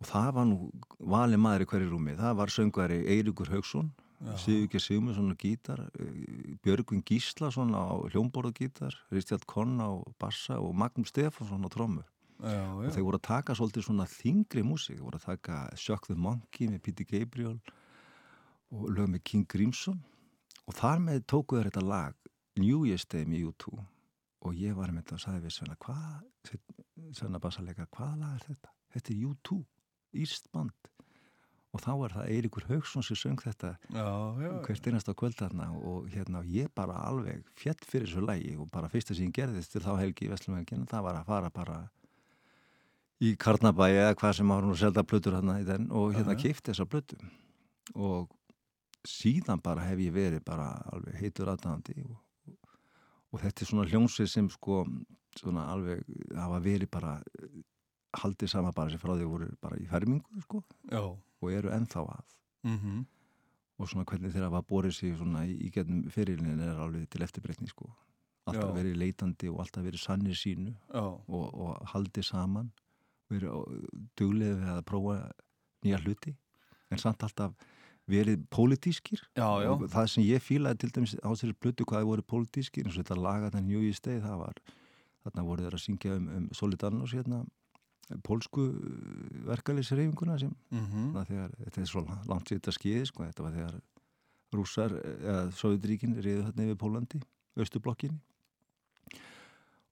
Og 0.00 0.08
það 0.08 0.30
var 0.36 0.46
nú 0.48 0.70
valið 1.12 1.42
maður 1.44 1.64
í 1.64 1.68
hverju 1.70 1.90
rúmi, 1.90 2.14
það 2.18 2.38
var 2.38 2.52
söngvari 2.54 3.02
Eiríkur 3.14 3.50
Haugsson, 3.52 3.90
Sigurgeir 4.40 4.82
Sigmundsson 4.84 5.32
á 5.32 5.36
gítar, 5.40 5.80
eh, 5.96 6.56
Björgvin 6.64 7.04
Gíslason 7.08 7.72
á 7.72 8.04
hljómborðgítar, 8.12 8.96
Kristján 9.08 9.46
Konna 9.48 9.88
á 9.88 9.92
bassa 10.20 10.60
og 10.60 10.74
Magnús 10.76 11.08
Stefánsson 11.08 11.64
á 11.64 11.70
trommur 11.72 12.08
Já, 12.40 12.62
og 12.72 12.88
þeir 12.94 13.06
voru 13.06 13.20
að 13.20 13.26
taka 13.28 13.56
svolítið 13.58 13.86
svona 13.86 14.06
þingri 14.08 14.64
músík, 14.64 14.96
þeir 14.96 15.06
voru 15.06 15.20
að 15.20 15.26
taka 15.28 15.60
Shock 15.76 16.08
the 16.08 16.16
Monkey 16.16 16.70
með 16.70 16.82
Peter 16.86 17.08
Gabriel 17.08 17.58
og 18.70 18.86
lög 18.94 19.10
með 19.12 19.24
King 19.28 19.48
Crimson 19.50 20.00
og 20.66 20.76
þar 20.78 21.02
með 21.04 21.24
tóku 21.30 21.58
þeir 21.58 21.70
þetta 21.70 21.86
lag 21.86 22.14
New 22.60 22.86
Year's 22.88 23.06
Day 23.10 23.26
með 23.28 23.50
U2 23.50 23.74
og 24.46 24.56
ég 24.56 24.78
var 24.78 24.92
með 24.94 25.04
þetta 25.04 25.18
og 25.18 25.24
sagði 25.24 25.42
við 25.44 25.56
Svenna 25.58 25.76
hvað, 25.84 26.56
Svenna 27.16 27.42
bassaleika 27.42 27.88
hvaða 27.92 28.16
lag 28.22 28.38
er 28.38 28.46
þetta? 28.48 28.72
Þetta 28.94 29.12
er 29.14 29.28
U2 29.28 29.60
Íst 30.18 30.48
band. 30.50 30.74
Og 31.70 31.78
þá 31.84 31.90
er 32.02 32.14
það 32.16 32.30
Eiríkur 32.34 32.64
Haugsson 32.66 33.04
sem 33.06 33.18
söng 33.18 33.38
þetta 33.38 33.76
Já, 33.94 34.06
já. 34.42 34.50
hvert 34.64 34.86
einast 34.90 35.06
á 35.06 35.14
kvöldarna 35.14 35.68
og 35.78 36.08
hérna 36.10 36.40
ég 36.42 36.72
bara 36.74 36.96
alveg 37.06 37.44
fjett 37.54 37.84
fyrir 37.86 38.10
þessu 38.10 38.24
lægi 38.26 38.56
og 38.58 38.72
bara 38.74 38.90
fyrsta 38.90 39.14
sem 39.14 39.28
ég 39.28 39.36
gerðist 39.36 39.76
til 39.76 39.84
þá 39.84 39.92
helgi 40.00 40.26
í 40.26 40.32
Vestlumenginu 40.32 40.88
það 40.90 41.04
var 41.06 41.20
að 41.20 41.28
fara 41.30 41.52
bara 41.54 41.76
í 43.20 43.34
Karnabæi 43.40 43.92
eða 43.92 44.16
hvað 44.18 44.36
sem 44.38 44.52
ára 44.54 44.66
nú 44.66 44.76
selda 44.78 45.04
plötur 45.04 45.36
hérna 45.36 45.58
í 45.60 45.66
den 45.68 45.90
og 45.92 46.14
hérna 46.16 46.36
kifti 46.38 46.72
þessa 46.72 46.88
plötu. 46.88 47.18
Og 47.94 48.30
síðan 49.06 49.62
bara 49.64 49.84
hef 49.88 50.00
ég 50.00 50.14
verið 50.14 50.44
bara 50.46 50.72
alveg 50.92 51.16
heitur 51.20 51.52
aðdæðandi 51.52 51.96
og, 52.06 52.18
og 53.32 53.44
þetta 53.44 53.64
er 53.64 53.70
svona 53.70 53.88
hljónsvið 53.88 54.32
sem 54.32 54.50
sko 54.52 54.82
svona 55.38 55.68
alveg 55.72 56.04
hafa 56.36 56.58
verið 56.64 56.90
bara 56.90 57.14
haldið 58.20 58.50
sama 58.50 58.72
bara 58.74 58.90
sem 58.90 59.00
frá 59.00 59.14
því 59.14 59.28
voru 59.30 59.48
bara 59.62 59.78
í 59.78 59.86
fermingu 59.88 60.42
sko. 60.44 60.64
Já. 60.90 61.02
og 61.40 61.52
eru 61.52 61.72
ennþá 61.72 62.04
að. 62.04 62.36
Mm 62.66 63.00
og 63.80 63.88
svona 63.88 64.04
hvernig 64.08 64.32
þeirra 64.34 64.52
var 64.52 64.66
borið 64.68 64.92
sig 64.92 65.16
svona 65.16 65.46
í, 65.48 65.56
í 65.66 65.70
getnum 65.72 66.04
fyrirlin 66.12 66.60
er 66.60 66.80
alveg 66.84 67.06
til 67.10 67.24
eftirbreytni 67.24 67.70
sko. 67.70 67.88
Alltaf 68.48 68.72
Já. 68.72 68.76
verið 68.76 68.98
leitandi 69.00 69.48
og 69.52 69.62
alltaf 69.64 69.84
verið 69.84 70.02
sannir 70.02 70.36
sínu 70.36 70.74
og, 70.96 71.46
og 71.48 71.90
haldið 71.92 72.26
saman 72.28 72.70
verið 73.30 73.84
duglega 74.18 74.56
við 74.60 74.72
að 74.76 74.82
prófa 74.90 75.18
nýja 75.84 76.00
hluti 76.04 76.34
en 76.90 76.98
samt 76.98 77.22
alltaf 77.22 77.54
verið 78.10 78.40
pólitískir 78.50 79.20
Já, 79.38 79.48
já. 79.62 79.70
það 79.92 80.06
sem 80.10 80.24
ég 80.26 80.42
fílaði 80.42 80.78
til 80.82 80.90
dæmis 80.96 81.14
á 81.22 81.28
þessari 81.30 81.54
blötu 81.62 81.84
hvað 81.86 82.00
það 82.02 82.08
voru 82.10 82.22
pólitískir 82.32 82.84
eins 82.88 82.96
og 82.98 83.04
þetta 83.04 83.20
laga 83.22 83.50
þetta 83.50 83.62
New 83.68 83.80
Year's 83.84 84.00
Day 84.02 84.18
það 84.24 84.38
var 84.42 84.60
þarna 85.24 85.44
voru 85.46 85.62
þeir 85.66 85.76
að 85.78 85.84
syngja 85.84 86.16
um, 86.16 86.28
um 86.40 86.48
Solidarnos 86.56 87.12
hérna 87.14 87.44
pólsku 88.26 88.64
verkalýsreifinguna 89.46 90.38
sem 90.40 90.54
Mhm. 90.72 91.12
það 91.14 91.26
þegar, 91.30 91.50
þetta 91.64 91.80
er 91.80 91.86
svo 91.86 92.00
langt 92.28 92.48
sér 92.48 92.58
þetta 92.58 92.72
skeiði 92.74 93.06
sko, 93.06 93.24
þetta 93.28 93.42
var 93.46 93.52
þegar 93.52 93.80
rússar 94.52 94.90
eða 94.98 95.52
Sovjetríkin 95.54 96.16
reyðu 96.18 96.42
þarna 96.48 96.64
yfir 96.66 96.78
Pólandi, 96.80 97.20
Östublokkinni 97.56 98.18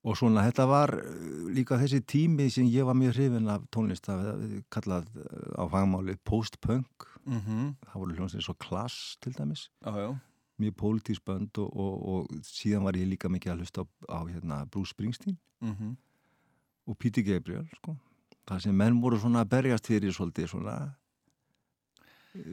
og 0.09 0.17
svona 0.17 0.45
þetta 0.49 0.65
var 0.71 0.93
eh, 0.97 1.51
líka 1.53 1.77
þessi 1.81 2.01
tími 2.09 2.47
sem 2.55 2.69
ég 2.73 2.87
var 2.89 2.97
mjög 2.97 3.17
hrifin 3.19 3.49
af 3.53 3.67
tónlist 3.75 4.09
það 4.09 4.63
kallað 4.73 5.09
eh, 5.21 5.61
á 5.61 5.65
fagmáli 5.69 6.17
post-punk 6.25 7.07
Mhm. 7.29 7.75
það 7.85 7.99
voru 8.01 8.15
hljónsið 8.17 8.41
svo 8.47 8.55
klass 8.57 9.19
til 9.21 9.35
dæmis 9.37 9.67
já. 9.85 10.17
mjög 10.59 10.75
pólitísk 10.81 11.23
bönd 11.29 11.59
og, 11.61 11.69
og, 11.77 12.09
og 12.09 12.27
síðan 12.43 12.85
var 12.87 12.97
ég 12.97 13.05
líka 13.11 13.29
mikið 13.29 13.53
að 13.53 13.59
hlusta 13.61 13.85
á, 13.85 13.87
á 14.09 14.19
hérna, 14.33 14.65
Bruce 14.71 14.95
Springsteen 14.97 15.37
Mhm. 15.61 15.97
og 16.89 16.97
Píti 16.99 17.21
Gabriel 17.27 17.67
sko. 17.77 17.97
það 18.49 18.61
sem 18.63 18.77
menn 18.77 19.01
voru 19.03 19.19
svona 19.21 19.45
að 19.45 19.51
berjast 19.51 19.87
fyrir 19.87 20.11
svolítið 20.17 20.49
svona 20.49 20.95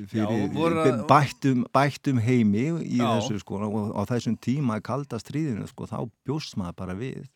fyrir 0.10 0.26
Já, 0.26 0.50
að- 0.52 1.08
bættum, 1.08 1.64
bættum 1.74 2.20
heimi 2.20 2.66
í 2.84 2.98
Já. 3.00 3.20
þessu 3.20 3.40
sko 3.40 3.56
og 3.64 3.96
á 3.96 4.02
þessum 4.10 4.36
tíma 4.40 4.82
kalda 4.82 5.18
stríðinu 5.22 5.68
sko 5.70 5.86
þá 5.86 6.10
bjóst 6.26 6.56
maður 6.58 6.76
bara 6.76 6.96
við 6.96 7.28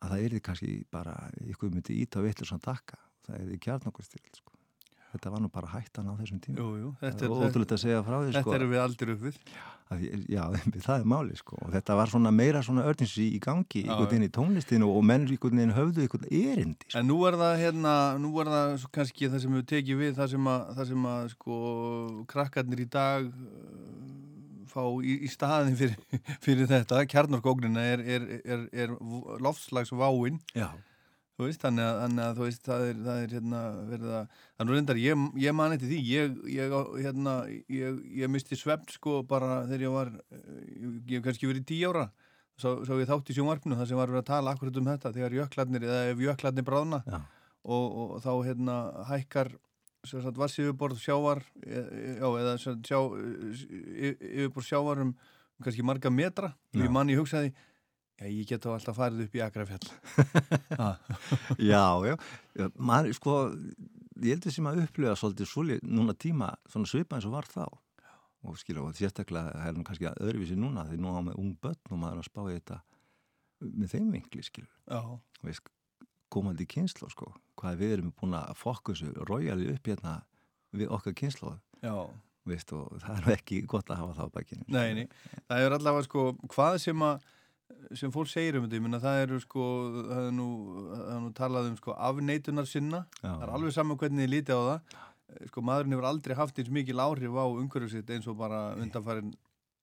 að 0.00 0.14
það 0.14 0.24
erði 0.28 0.40
kannski 0.48 0.70
bara 0.92 1.16
ykkur 1.46 1.74
myndi 1.74 1.98
íta 2.04 2.22
vittur 2.24 2.48
sem 2.48 2.60
takka 2.64 2.96
það 3.26 3.42
erði 3.44 3.58
kjarnokkustild 3.66 4.40
sko 4.40 4.56
þetta 5.10 5.30
var 5.34 5.40
nú 5.42 5.48
bara 5.50 5.66
hættan 5.72 6.06
á 6.06 6.14
þessum 6.20 6.38
tíma 6.38 6.62
Jú, 6.62 6.68
jú. 6.78 6.88
Þetta 7.00 7.24
er 7.26 7.32
er, 7.34 7.44
ótrúlega 7.50 7.74
að 7.74 7.80
segja 7.82 8.02
frá 8.06 8.16
því 8.20 8.28
þetta 8.30 8.42
sko 8.44 8.52
erum 8.54 8.70
við 8.70 8.80
aldrei 8.84 9.10
upp 9.16 9.22
við. 9.26 9.38
að, 9.90 10.04
ég- 10.06 10.26
já, 10.30 10.42
það 10.86 10.92
er 11.00 11.08
máli 11.10 11.38
sko 11.40 11.58
og 11.66 11.72
þetta 11.74 11.96
var 11.98 12.12
svona 12.12 12.30
meira 12.30 12.60
svona 12.62 12.84
örnsi 12.86 13.26
í 13.26 13.40
gangi 13.42 13.82
einhvern 13.88 14.06
veginn 14.12 14.28
í 14.28 14.30
tónlistinu 14.38 14.86
og 14.94 15.02
menn 15.10 15.26
einhvern 15.26 15.58
veginn 15.58 15.74
höfðu 15.74 16.04
einhvern 16.06 16.28
erindi 16.30 16.86
sko. 16.86 17.00
En 17.02 17.10
nú 17.10 17.18
er 17.26 17.38
það 17.42 17.56
hérna, 17.64 17.96
nú 18.22 18.30
er 18.44 18.52
það 18.54 18.76
svo 18.84 18.92
kannski 19.00 19.32
það 19.34 19.42
sem 19.48 19.58
við 19.58 19.66
tekið 19.74 20.00
við, 20.04 20.14
það 20.20 20.30
sem 20.36 20.50
að, 20.54 20.70
það 20.78 20.90
sem 20.92 21.10
að 21.16 21.28
sko 21.34 21.58
krakkarnir 22.30 22.84
í 22.86 22.88
dag 22.94 23.32
fá 24.70 24.84
í, 25.04 25.16
í 25.26 25.30
staðin 25.30 25.76
fyrir, 25.78 26.20
fyrir 26.44 26.70
þetta, 26.70 27.02
kjarnorkógnina 27.10 27.84
er, 27.94 28.04
er, 28.16 28.28
er, 28.44 28.62
er 28.84 28.94
loftslagsváin, 29.42 30.40
já, 30.56 30.68
þú 31.36 31.48
veist, 31.48 31.62
þannig 31.64 31.86
að, 31.86 32.00
þannig 32.04 32.24
að 32.24 32.38
þú 32.38 32.46
veist, 32.46 32.62
það 32.66 32.86
er, 32.86 33.02
það 33.06 33.20
er 33.24 33.34
hérna 33.36 33.60
verið 33.90 34.16
að, 34.18 34.38
það 34.40 34.64
er 34.64 34.68
nú 34.68 34.76
reyndar, 34.76 35.02
ég, 35.02 35.26
ég 35.44 35.56
man 35.56 35.76
eftir 35.76 35.92
því, 35.92 36.00
ég, 36.10 36.38
ég, 36.56 36.76
hérna, 37.00 37.36
ég, 37.80 38.00
ég 38.22 38.32
misti 38.32 38.58
svefn 38.60 38.94
sko 38.96 39.20
bara 39.28 39.62
þegar 39.70 39.86
ég 39.86 39.96
var, 39.96 40.12
ég, 40.36 41.16
hef 41.16 41.26
kannski 41.26 41.50
verið 41.50 41.66
tí 41.70 41.80
ára, 41.88 42.06
svo, 42.60 42.78
svo 42.84 43.00
ég 43.00 43.08
þátt 43.08 43.32
í 43.32 43.38
sjónvarpinu 43.38 43.78
það 43.78 43.92
sem 43.92 44.00
var 44.00 44.12
verið 44.12 44.24
að 44.24 44.32
tala 44.34 44.54
akkurat 44.54 44.80
um 44.80 44.90
þetta, 44.92 45.14
þegar 45.16 45.38
jöklarnir, 45.40 45.88
eða 45.88 46.14
ef 46.14 46.24
jöklarnir 46.28 46.68
bráðna, 46.68 47.02
já, 47.08 47.20
og, 47.64 47.98
og 48.02 48.14
þá 48.24 48.32
hérna 48.46 48.76
hækkar 49.08 49.52
sagt 50.08 50.38
vassífuborð 50.40 51.00
sjávar 51.02 51.42
e, 51.64 51.80
e, 51.80 52.14
já, 52.20 52.28
eða 52.40 52.54
sjá 52.60 53.00
e, 53.20 54.14
yfirborð 54.14 54.66
sjávar 54.66 55.02
um 55.04 55.12
kannski 55.60 55.84
marga 55.84 56.12
metra 56.12 56.54
og 56.74 56.80
ég 56.80 56.92
manni 56.92 57.18
hugsaði 57.18 57.52
já, 57.52 58.28
ég 58.28 58.48
get 58.48 58.64
þá 58.64 58.74
alltaf 58.76 58.98
farið 59.00 59.26
upp 59.26 59.36
í 59.36 59.44
Akrafjall. 59.44 59.90
Ha, 60.80 60.90
já, 61.58 61.84
já. 62.06 62.16
maður, 62.76 63.14
sko, 63.16 63.36
ég 64.20 64.36
heldur 64.36 64.54
sem 64.54 64.68
að 64.70 64.84
upplifa 64.86 65.16
svolítið 65.18 65.50
svoli, 65.50 65.78
núna 65.84 66.14
tíma 66.16 66.52
svona 66.70 66.88
svipa 66.88 67.18
eins 67.18 67.28
og 67.28 67.36
var 67.36 67.48
þá. 67.50 67.64
Og 68.48 68.56
skilja, 68.56 68.80
og 68.80 68.96
sérstaklega 68.96 69.66
er 69.66 69.74
nú 69.76 69.84
kannski 69.84 70.08
öðruvísi 70.14 70.56
núna 70.56 70.86
því 70.88 71.00
nú 71.02 71.12
á 71.12 71.20
með 71.20 71.36
ung 71.42 71.52
börn 71.60 71.92
og 71.92 71.98
maður 72.00 72.14
er 72.14 72.22
að 72.22 72.30
spá 72.30 72.40
í 72.46 72.54
þetta 72.54 72.78
með 73.60 73.92
þeim 73.92 74.06
vinkli, 74.14 74.44
skilja 74.46 74.70
já, 74.88 75.00
veist, 75.44 75.68
komandi 76.32 76.64
kynslu 76.70 77.10
sko, 77.12 77.34
hvað 77.60 77.82
við 77.82 77.96
erum 77.98 78.14
búin 78.20 78.38
að 78.38 78.54
fokkusu 78.60 79.12
rójali 79.28 79.70
upp 79.74 79.92
hérna 79.92 80.20
við 80.76 80.92
okkar 80.96 81.16
kynslu 81.18 81.56
já, 81.82 81.94
veist, 82.48 82.72
og 82.72 82.96
það 83.02 83.20
er 83.20 83.36
ekki 83.36 83.60
gott 83.68 83.90
að 83.90 84.02
hafa 84.04 84.16
það 84.20 84.30
á 84.30 84.34
bækinu 84.38 84.64
nei, 84.68 84.88
nei. 85.00 85.06
Það 85.50 85.66
er 85.66 85.76
allavega 85.76 86.08
sko, 86.08 86.30
hvað 86.54 86.80
sem 86.86 87.06
að 87.06 87.28
sem 87.96 88.12
fólk 88.14 88.30
segir 88.30 88.58
um 88.58 88.66
þetta, 88.66 88.78
ég 88.78 88.84
minna 88.84 89.00
það 89.02 89.20
eru 89.24 89.38
sko 89.42 89.66
það 90.08 90.24
er 90.28 90.34
nú, 90.36 90.48
það 90.90 91.12
er 91.14 91.20
nú 91.24 91.30
talað 91.36 91.68
um 91.70 91.76
sko 91.78 91.94
afneitunar 92.08 92.68
sinna. 92.68 93.04
Já. 93.20 93.28
það 93.28 93.46
er 93.46 93.54
alveg 93.58 93.76
saman 93.76 94.00
hvernig 94.00 94.26
þið 94.26 94.34
lítið 94.34 94.58
á 94.58 94.62
það. 94.70 94.98
Sko 95.50 95.62
maðurinn 95.62 95.94
hefur 95.94 96.08
aldrei 96.10 96.36
haft 96.38 96.58
eins 96.58 96.72
mikil 96.74 97.02
áhrif 97.02 97.38
á 97.38 97.44
umhverju 97.46 97.92
sitt 97.92 98.10
eins 98.10 98.26
og 98.30 98.38
bara 98.40 98.60
undanfærin 98.78 99.32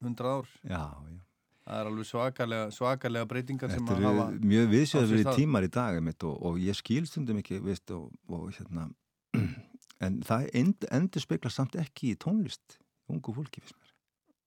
hundra 0.03 0.37
ár. 0.39 0.51
Já, 0.67 0.83
já. 1.07 1.26
Það 1.67 1.79
er 1.81 1.89
alveg 1.91 2.07
svakalega, 2.07 2.67
svakalega 2.71 3.27
breytingar 3.27 3.71
sem 3.73 3.83
Þetta 3.83 3.95
að 3.95 3.97
eru 3.97 4.07
hafa 4.07 4.27
mjög 4.53 4.75
stað. 4.87 5.35
tímar 5.35 5.67
í 5.67 5.71
dag 5.77 5.97
einmitt, 5.99 6.23
og, 6.23 6.37
og 6.47 6.59
ég 6.63 6.77
skil 6.79 7.03
stundum 7.09 7.41
ekki 7.41 7.59
veist, 7.63 7.91
og, 7.91 8.11
og 8.31 8.45
hérna 8.55 8.87
en 10.07 10.21
það 10.27 10.47
end, 10.53 10.87
endur 10.91 11.23
spekla 11.23 11.51
samt 11.51 11.75
ekki 11.81 12.13
í 12.13 12.19
tónlist 12.23 12.77
ungu 13.11 13.35
fólki 13.35 13.63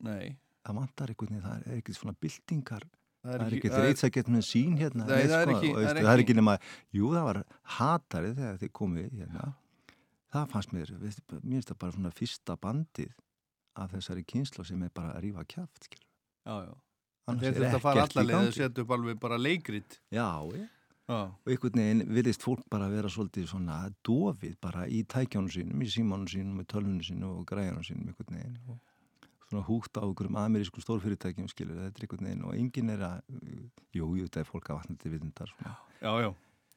nei, 0.06 0.36
það 0.64 0.80
vantar 0.80 1.12
einhvern 1.12 1.36
veginn, 1.36 1.44
það 1.44 1.68
er 1.68 1.78
ekki 1.82 1.96
svona 1.98 2.16
byltingar 2.20 2.86
það 3.20 3.34
er 3.36 3.56
ekki 3.58 3.72
þreyt 3.76 4.04
að 4.06 4.14
geta 4.16 4.32
með 4.32 4.44
sín 4.48 4.76
hérna 4.80 5.06
Nei, 5.08 5.24
það 5.28 5.40
er 5.40 5.50
sko, 5.50 5.56
ekki- 5.58 5.72
og 5.74 5.80
veistu, 5.82 6.04
það 6.06 6.12
er 6.14 6.22
ekki- 6.24 6.38
nema, 6.40 6.54
jú 6.96 7.10
það 7.12 7.26
var 7.28 7.42
hatarið 7.78 8.38
þegar 8.40 8.60
þið 8.62 8.72
komið 8.80 9.10
hérna 9.20 9.48
það 10.30 10.46
fannst 10.54 10.72
mér, 10.72 10.92
veistu, 11.02 11.40
mér 11.42 11.58
finnst 11.58 11.72
það 11.74 11.80
bara 11.84 11.96
svona 11.98 12.14
fyrsta 12.16 12.56
bandið 12.56 13.12
af 13.80 13.92
þessari 13.92 14.24
kynslu 14.24 14.64
sem 14.64 14.82
er 14.82 14.90
bara 14.94 15.18
að 15.18 15.46
kjaft 15.46 15.84
skilur. 15.84 16.06
já, 16.46 16.54
já. 16.64 16.72
Þeir 17.38 17.64
að 17.70 17.80
fara 17.84 18.04
allarlega 18.08 18.42
að 18.46 18.52
setja 18.56 18.84
upp 18.84 18.92
alveg 18.96 19.18
bara 19.22 19.38
leikrit. 19.40 20.00
Já, 20.10 20.28
já. 20.56 20.66
Já, 21.10 21.26
og 21.26 21.50
einhvern 21.50 21.80
veginn 21.80 22.02
virðist 22.06 22.44
fólk 22.46 22.60
bara 22.70 22.86
vera 22.90 23.08
svolítið 23.10 23.48
svona 23.50 23.80
dofið 24.06 24.52
bara 24.62 24.84
í 24.86 25.00
tækjónu 25.10 25.50
sínum, 25.50 25.80
í 25.82 25.88
símánu 25.90 26.28
sínum, 26.30 26.60
í 26.62 26.66
tölvunu 26.70 27.02
sínum 27.02 27.40
og 27.40 27.48
græjónu 27.50 27.82
sínum 27.82 28.12
einhvern 28.12 28.36
veginn 28.36 28.60
og 28.70 28.78
svona 29.48 29.64
húgt 29.66 29.98
á 29.98 30.06
einhverjum 30.06 30.38
amerísku 30.38 30.84
stórfyrirtækjum 30.84 31.48
skilur, 31.50 31.80
þetta 31.82 31.98
er 31.98 32.06
einhvern 32.06 32.28
veginn 32.28 32.46
og 32.46 32.54
enginn 32.54 32.94
er 32.94 33.02
að, 33.08 33.40
jú, 33.90 34.12
jú, 34.20 34.28
þetta 34.28 34.44
er 34.44 34.48
fólk 34.52 34.70
að 34.70 34.78
vatnandi 34.78 35.12
vitundar 35.16 35.50
svona. 35.50 35.74
já, 35.98 36.12
já 36.28 36.30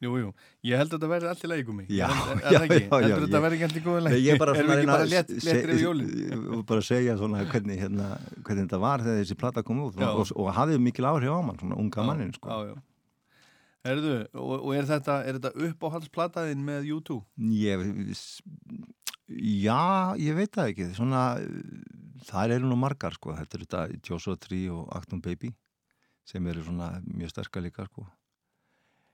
Jú, 0.03 0.12
jú, 0.19 0.29
ég 0.67 0.79
held 0.82 0.89
að 0.91 0.97
þetta 0.97 1.10
verði 1.13 1.27
allir 1.32 1.49
leikum 1.53 1.77
mig 1.79 1.91
Já, 1.93 2.08
er, 2.10 2.39
er, 2.41 2.53
já, 2.53 2.60
það 2.91 3.03
já, 3.03 3.08
já, 3.08 3.17
þetta 3.21 3.38
ég- 3.38 3.43
verði 3.45 3.58
ekki 3.60 3.67
allir 3.69 3.84
góða 3.86 3.99
Nei, 4.01 4.08
leik? 4.10 4.23
ég 4.27 4.34
er 4.34 4.39
bara 4.41 4.56
að 4.56 4.88
bara 4.89 5.06
se- 5.12 6.63
bara 6.71 6.82
segja 6.88 7.13
svona 7.21 7.43
hvernig, 7.51 7.77
hérna, 7.84 8.08
hvernig 8.43 8.65
þetta 8.65 8.79
var 8.84 9.03
þegar 9.06 9.21
þessi 9.21 9.38
plata 9.39 9.63
kom 9.63 9.79
út 9.86 9.99
Já. 10.01 10.10
og, 10.12 10.34
og 10.36 10.49
hafði 10.58 10.79
mikil 10.84 11.08
áhrif 11.08 11.32
á 11.32 11.39
mann, 11.45 11.60
svona 11.62 11.77
unga 11.79 12.08
mannin 12.10 12.34
sko. 12.36 12.58
Herðu, 13.84 14.13
og, 14.39 14.51
og 14.63 14.75
er 14.79 14.86
þetta, 14.88 15.15
er 15.27 15.38
þetta 15.39 15.53
uppáhaldsplataðin 15.69 16.62
með 16.63 16.86
U2? 16.97 17.17
Ég, 17.51 17.82
já, 19.63 19.79
ég 20.19 20.38
veit 20.38 20.53
það 20.56 20.69
ekki 20.71 20.88
svona, 20.95 21.23
þar 22.27 22.53
eru 22.58 22.69
nú 22.71 22.77
margar 22.79 23.15
sko, 23.17 23.36
þetta 23.39 23.58
er 23.60 23.65
þetta 23.65 23.86
Joshua 24.08 24.39
Tree 24.39 24.69
og 24.71 24.88
Acton 24.95 25.19
Baby 25.23 25.51
sem 26.27 26.43
eru 26.47 26.63
svona 26.63 26.93
mjög 27.03 27.34
sterkar 27.36 27.63
líka 27.65 27.84
sko 27.89 28.06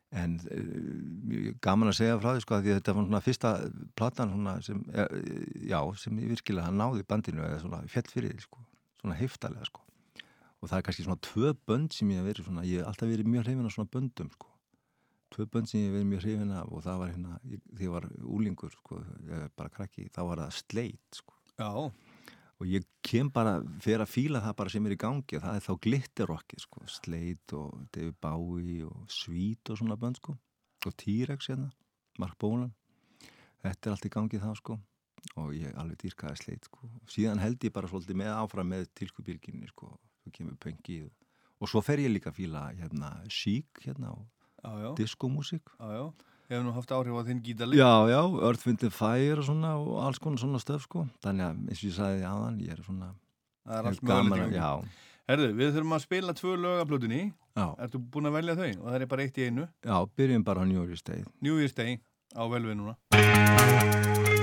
en 0.10 0.40
uh, 0.42 1.50
gaman 1.62 1.92
að 1.92 2.00
segja 2.00 2.18
frá 2.18 2.32
því 2.34 2.44
sko 2.44 2.60
því 2.64 2.76
þetta 2.80 2.96
var 2.98 3.06
svona 3.06 3.22
fyrsta 3.22 3.52
platan 4.00 4.34
svona 4.34 4.56
sem, 4.66 4.82
eh, 4.94 5.20
já, 5.70 5.80
sem 6.02 6.22
virkilega 6.32 6.74
náði 6.74 7.06
bandinu 7.10 7.46
eða 7.46 7.62
svona 7.62 7.82
fjall 7.94 8.08
fyrir 8.10 8.34
því 8.34 8.46
sko, 8.48 8.64
svona 9.04 9.18
heiftalega 9.20 9.70
sko. 9.70 9.86
Og 10.60 10.72
það 10.72 10.78
er 10.80 10.86
kannski 10.88 11.06
svona 11.06 11.24
tvö 11.24 11.54
bönd 11.70 11.94
sem 11.96 12.10
ég 12.12 12.20
hef 12.20 12.30
verið 12.32 12.50
svona, 12.50 12.66
ég 12.68 12.82
hef 12.82 12.90
alltaf 12.90 13.12
verið 13.12 13.30
mjög 13.32 13.46
hrifin 13.46 13.70
af 13.70 13.76
svona 13.76 13.94
böndum 13.94 14.32
sko. 14.34 14.50
Tvö 15.30 15.46
bönd 15.54 15.70
sem 15.70 15.84
ég 15.84 15.94
verið 15.94 16.10
mjög 16.10 16.26
hrifin 16.26 16.56
af 16.58 16.74
og 16.74 16.84
það 16.84 17.04
var 17.04 17.14
hérna, 17.14 17.38
þegar 17.46 17.86
ég 17.86 17.94
var 17.94 18.10
úlingur 18.38 18.74
sko, 18.74 19.04
bara 19.56 19.76
krakki, 19.78 20.10
þá 20.10 20.22
var 20.26 20.42
það 20.42 20.58
sleit 20.58 21.22
sko. 21.22 21.38
Já, 21.60 21.70
og 22.60 22.68
ég 22.68 22.86
kem 23.06 23.30
bara 23.32 23.60
fyrir 23.80 24.04
að 24.04 24.12
fíla 24.12 24.42
það 24.44 24.56
bara 24.60 24.74
sem 24.74 24.88
er 24.88 24.96
í 24.96 25.00
gangi 25.00 25.38
og 25.38 25.44
það 25.46 25.58
er 25.58 25.66
þá 25.66 25.74
glitterrockið 25.86 26.64
sko, 26.66 26.84
Slade 26.92 27.56
og 27.60 27.86
David 27.96 28.18
Bowie 28.20 28.88
og 28.88 29.06
Sweet 29.14 29.72
og 29.72 29.80
svona 29.80 29.98
bönd 30.00 30.20
sko. 30.20 30.36
Og 30.88 30.96
T-Rex 31.00 31.50
hérna, 31.52 31.70
Mark 32.20 32.38
Bolan. 32.40 32.74
Þetta 33.64 33.90
er 33.90 33.96
allt 33.96 34.08
í 34.08 34.12
gangi 34.14 34.40
þá 34.40 34.52
sko. 34.60 34.78
Og 35.40 35.54
ég 35.56 35.76
alveg 35.80 36.00
dýrkaði 36.04 36.42
Slade 36.44 36.68
sko. 36.68 36.92
Síðan 37.12 37.44
held 37.44 37.64
ég 37.64 37.76
bara 37.76 37.92
svolítið 37.92 38.20
með 38.22 38.34
áfram 38.36 38.72
með 38.72 38.88
tilkubylginni 39.00 39.72
sko, 39.72 39.94
svo 40.24 40.36
kemur 40.36 40.60
pöngi 40.60 41.02
og, 41.08 41.16
og 41.60 41.72
svo 41.72 41.84
fer 41.84 42.04
ég 42.04 42.12
líka 42.12 42.32
að 42.32 42.42
fíla 42.42 42.68
hérna 42.76 43.16
Chic 43.32 43.84
hérna 43.84 44.14
og 44.16 44.28
diskomúsík 45.00 45.64
já. 45.80 46.12
Hefur 46.50 46.64
nú 46.66 46.72
haft 46.74 46.90
áhrif 46.96 47.14
á 47.14 47.22
þinn 47.28 47.42
gítarleik? 47.46 47.78
Já, 47.78 47.92
já, 48.10 48.22
and 48.88 48.94
Fire 48.96 49.38
og 49.38 49.46
svona 49.46 49.76
og 49.78 50.00
alls 50.02 50.18
konar 50.24 50.42
svona 50.42 50.62
stöf 50.62 50.88
sko 50.88 51.04
þannig 51.22 51.46
að 51.46 51.60
eins 51.70 51.84
og 51.84 51.90
ég 51.92 51.94
sagði 52.00 52.26
aðan, 52.26 52.58
ég 52.66 52.74
er 52.74 52.82
svona 52.88 53.12
Það 53.70 53.78
er 53.78 53.90
allt. 53.92 54.56
Já, 54.56 54.72
Herðu, 55.30 55.50
við 55.60 55.76
þurfum 55.76 55.94
að 55.94 56.02
spila 56.08 56.34
tvö 56.34 56.56
lög 56.58 56.80
af 56.82 56.88
plötunni. 56.90 57.22
já, 57.54 57.68
Ertu 57.86 58.02
búin 58.02 58.32
að 58.32 58.38
velja 58.40 58.56
þau? 58.58 58.72
Og 58.82 58.88
það 58.90 59.02
er 59.02 59.06
bara 59.14 59.28
eitt 59.28 59.38
í 59.38 59.46
einu. 59.46 59.68
já, 59.86 59.98
byrjum 60.18 60.44
bara 60.50 60.62
á 60.62 60.66
New 60.66 60.82
Year's 60.90 61.06
Day 61.06 61.24
New 61.40 61.62
Year's 61.62 61.76
Day 61.78 62.00
á 62.34 62.42
velvið 62.50 64.39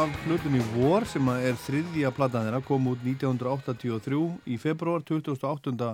U2 0.00 0.06
af 0.06 0.22
hlutunni 0.24 0.60
War 0.78 1.04
sem 1.04 1.26
að 1.28 1.42
er 1.50 1.56
þriðja 1.60 2.10
platan 2.16 2.46
þeirra, 2.46 2.60
kom 2.64 2.86
út 2.88 3.02
1983 3.04 4.20
í 4.48 4.56
februar, 4.56 5.02
28. 5.04 5.88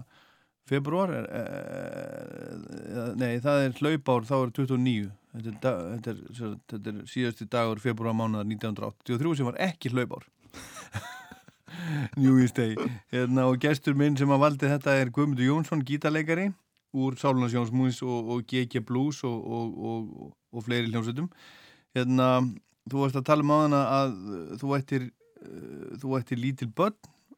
februar, 0.70 1.10
er, 1.16 1.26
e, 1.26 3.06
nei 3.18 3.40
það 3.42 3.62
er 3.64 3.74
hlaupár, 3.80 4.28
þá 4.28 4.34
er 4.36 4.52
29, 4.60 5.08
þetta 5.32 5.72
er, 5.72 5.90
þetta 5.96 6.12
er, 6.12 6.20
sem 6.38 6.54
þetta 6.70 6.92
er 6.92 7.00
síðasti 7.10 7.48
dagur 7.56 7.82
februar 7.82 8.14
mánuðar 8.14 8.46
1983 8.52 9.34
sem 9.40 9.50
var 9.50 9.58
ekki 9.66 9.90
hlaupár. 9.90 10.28
New 12.20 12.38
Year's 12.38 12.54
Day 12.54 12.78
hérna, 13.10 13.48
og 13.50 13.58
gestur 13.64 13.98
minn 13.98 14.14
sem 14.20 14.30
að 14.30 14.44
valdi 14.44 14.70
þetta 14.70 14.94
er 15.00 15.10
Guðmundur 15.10 15.50
Jónsson, 15.50 15.82
gítarleikari 15.82 16.52
úr 16.94 17.18
Sálunasjónsmúins 17.18 17.98
og, 18.06 18.36
og 18.36 18.46
GG 18.46 18.86
Blues 18.86 19.24
og, 19.26 19.50
og, 19.50 20.34
og 20.54 20.68
fleiri 20.68 20.94
hljómsveitum 20.94 21.32
hérna, 21.96 22.28
þú 22.90 23.02
varst 23.02 23.18
að 23.20 23.26
tala 23.28 23.42
um 23.46 23.52
á 23.52 23.58
hana 23.64 23.80
að 24.00 24.16
þú 24.62 24.72
ættir 24.78 25.06
uh, 25.10 25.96
þú 26.02 26.16
ættir 26.20 26.38
lítil 26.42 26.68
börn 26.76 26.96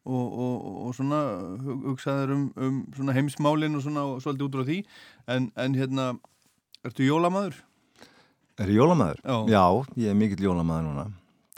og, 0.08 0.26
og, 0.44 0.66
og 0.88 0.94
svona 0.96 1.18
hug- 1.64 1.86
hugsaðir 1.90 2.32
um, 2.34 2.44
um 2.56 2.76
svona 2.96 3.14
heimsmálin 3.16 3.76
og 3.76 3.82
svona 3.84 4.04
og 4.08 4.22
svolítið 4.24 4.46
út 4.48 4.58
frá 4.58 4.64
því 4.70 4.78
en, 5.34 5.50
en 5.56 5.74
hérna, 5.76 6.06
ertu 6.86 7.04
jólamaður? 7.08 7.58
Er 8.58 8.72
ég 8.72 8.80
jólamæður? 8.80 9.20
Já. 9.52 9.64
ég 10.00 10.08
er 10.10 10.16
mikill 10.18 10.42
jólamæður 10.48 10.86
núna. 10.88 11.04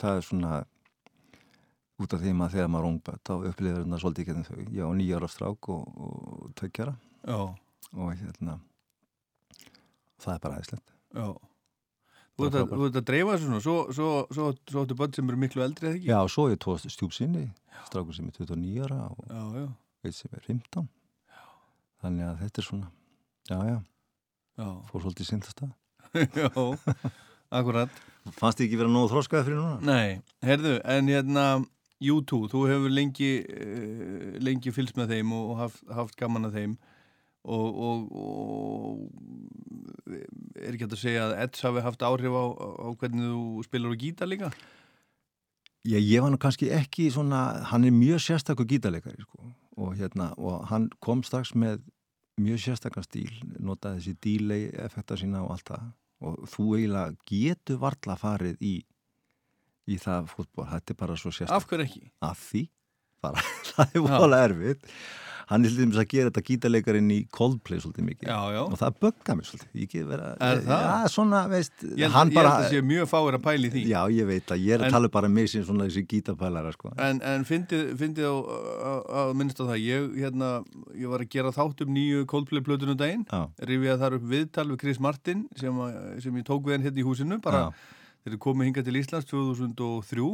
Það 0.01 0.19
er 0.19 0.25
svona 0.27 0.51
út 2.01 2.13
af 2.17 2.21
því 2.21 2.33
maður 2.37 2.55
þegar 2.57 2.69
maður 2.75 2.89
ungbætt 2.91 3.23
þá 3.29 3.33
upplifir 3.51 3.79
þetta 3.85 4.01
svolítið 4.03 4.27
ekki 4.35 4.45
þau. 4.51 4.59
Ég 4.77 4.83
á 4.85 4.91
nýjára 4.99 5.29
strák 5.33 5.71
og, 5.73 5.87
og 5.97 6.51
tökjara 6.61 6.95
Já, 7.25 7.39
og 7.95 8.13
hérna 8.21 8.59
það 10.21 10.35
er 10.35 10.43
bara 10.45 10.59
hæðislegt. 10.59 10.93
já 11.17 11.27
Þú 12.41 12.49
er 12.49 12.55
ert 12.57 12.75
að, 12.75 12.85
að 12.89 13.05
dreifa 13.11 13.35
þessu 13.35 13.49
svona, 13.49 13.61
svo, 13.65 13.77
svo, 13.97 14.09
svo, 14.33 14.47
svo 14.71 14.85
áttu 14.85 14.97
börn 14.97 15.17
sem 15.17 15.33
eru 15.33 15.41
miklu 15.41 15.65
eldri 15.65 15.89
eða 15.91 15.99
ekki? 15.99 16.09
Já, 16.09 16.19
svo 16.33 16.47
er 16.49 16.61
tvo 16.65 16.77
stjúpsinni, 16.81 17.45
strákur 17.89 18.17
sem 18.17 18.31
er 18.31 18.37
29 18.39 18.87
ára 18.87 19.01
og 19.11 19.21
Já, 19.29 19.43
já, 19.61 19.67
veit 20.05 20.17
sem 20.17 20.37
er 20.39 20.47
15. 20.47 20.89
Þannig 22.01 22.29
að 22.31 22.39
þetta 22.45 22.63
er 22.63 22.69
svona, 22.71 22.93
já, 23.51 23.59
já, 23.69 23.77
já, 24.63 24.69
fór 24.89 25.05
svolítið 25.05 25.29
sindast 25.29 25.61
það. 25.61 25.75
já, 26.41 26.97
akkurat. 27.61 28.01
Fannst 28.37 28.61
þið 28.61 28.67
ekki 28.69 28.81
vera 28.81 28.93
nógu 28.93 29.13
þróskaði 29.13 29.49
fyrir 29.49 29.61
núna? 29.61 29.77
Nei, 29.85 30.41
herðu, 30.45 30.79
en 30.97 31.13
hérna 31.13 31.45
U2, 32.01 32.47
þú 32.49 32.65
hefur 32.71 32.93
lengi 32.93 33.31
uh, 33.45 34.39
lengi 34.41 34.73
fylgst 34.73 34.97
með 34.97 35.17
þeim 35.17 35.35
og 35.37 35.53
haft, 35.61 35.83
haft 35.93 36.17
gaman 36.21 36.49
að 36.49 36.57
þeim 36.57 36.79
og, 37.45 37.69
og, 37.87 37.99
og 38.21 39.11
er 40.11 40.75
ekki 40.75 40.85
hægt 40.85 40.97
að 40.97 41.03
segja 41.05 41.29
að 41.29 41.37
Eds 41.45 41.65
hafi 41.67 41.85
haft 41.85 42.03
áhrif 42.05 42.35
á, 42.35 42.45
á 42.57 42.89
hvernig 43.01 43.31
þú 43.31 43.65
spilar 43.67 43.95
á 43.95 44.03
gítar 44.03 44.31
líka? 44.31 44.51
Já, 45.89 45.97
ég 45.97 46.21
var 46.21 46.31
nú 46.35 46.39
kannski 46.41 46.69
ekki 46.77 47.09
svona, 47.13 47.65
hann 47.71 47.87
er 47.89 47.95
mjög 47.97 48.21
sérstakur 48.21 48.69
gítarleikari 48.69 49.23
sko 49.25 49.49
og 49.81 49.95
hérna, 49.97 50.35
og 50.37 50.67
hann 50.69 50.91
kom 51.01 51.23
strax 51.25 51.55
með 51.57 51.81
mjög 52.41 52.61
sérstakar 52.65 53.05
stíl, 53.07 53.33
notaði 53.61 54.01
þessi 54.01 54.17
delay 54.25 54.67
effekta 54.85 55.17
sína 55.17 55.41
og 55.45 55.55
allt 55.55 55.71
það 55.73 55.87
og 56.21 56.43
þú 56.53 56.67
eiginlega 56.77 57.17
getur 57.31 57.81
varla 57.81 58.17
farið 58.21 58.61
í 58.61 58.75
í 59.91 59.97
það 59.99 60.29
fútból, 60.35 60.67
þetta 60.69 60.93
er 60.93 60.99
bara 61.01 61.17
svo 61.17 61.33
sérstakar 61.33 61.57
Af 61.57 61.67
hverju 61.71 61.87
ekki? 61.89 62.03
af 62.29 62.43
því, 62.51 62.63
bara, 63.23 63.43
það 63.73 63.97
er 63.97 64.07
vola 64.11 64.45
erfitt. 64.49 64.93
Hann 65.51 65.65
er 65.67 65.73
til 65.73 65.81
dæmis 65.83 65.97
að 65.99 66.05
gera 66.13 66.31
þetta 66.31 66.43
gítarleikarinn 66.47 67.09
í 67.11 67.17
Coldplay 67.35 67.81
svolítið 67.83 68.05
mikið. 68.07 68.29
Já, 68.31 68.37
já. 68.55 68.61
og 68.71 68.77
það 68.79 68.99
bögga 69.03 69.35
mig 69.35 69.49
svolítið, 69.49 69.71
ég 69.83 69.89
get 69.91 70.05
vera 70.07 70.29
Er 70.47 70.61
það? 70.63 70.85
Já, 70.85 71.09
svona, 71.11 71.41
veist, 71.51 71.75
Ég 71.99 72.15
held, 72.15 72.37
að 72.39 72.67
sé 72.71 72.83
mjög 72.87 73.09
fáir 73.11 73.35
að 73.35 73.43
pæli 73.49 73.71
því. 73.73 73.83
Já, 73.91 73.99
ég 74.15 74.29
veit 74.31 74.53
að 74.55 74.63
ég 74.63 74.77
er 74.77 74.85
að 74.85 74.87
En- 74.87 74.95
tala 74.95 75.11
bara 75.19 75.27
um 75.27 75.35
mig 75.41 75.51
sem 75.51 75.65
svona 75.67 75.89
þessi 75.89 76.05
gítarpælara 76.13 76.71
sko. 76.77 76.93
En, 77.03 77.19
en 77.33 77.49
fyndið, 77.51 77.91
á, 78.31 78.95
á 79.11 79.21
minnst 79.35 79.59
á 79.59 79.67
það, 79.67 79.83
ég, 79.89 80.07
hérna, 80.23 80.53
ég 80.95 81.11
var 81.11 81.27
að 81.27 81.33
gera 81.35 81.51
þátt 81.59 81.83
um 81.83 81.95
nýju 81.99 82.23
Coldplay 82.31 82.63
plötunum 82.71 83.01
daginn, 83.03 83.27
Já, 83.27 83.43
rifjaði 83.67 84.03
þar 84.07 84.19
upp 84.21 84.31
viðtal 84.37 84.69
við 84.71 84.81
Chris 84.85 85.03
Martin 85.03 85.49
sem, 85.59 85.83
að- 85.83 86.21
sem 86.23 86.39
ég 86.39 86.47
tók 86.47 86.63
við 86.63 86.79
hann 86.79 86.87
hérna 86.87 87.03
í 87.03 87.09
húsinu, 87.11 87.43
bara 87.43 87.73
þeir 88.23 88.37
eru 88.37 88.39
komið 88.47 88.71
hingað 88.71 88.87
til 88.87 88.99
Íslands 89.03 89.27
2003 89.27 90.31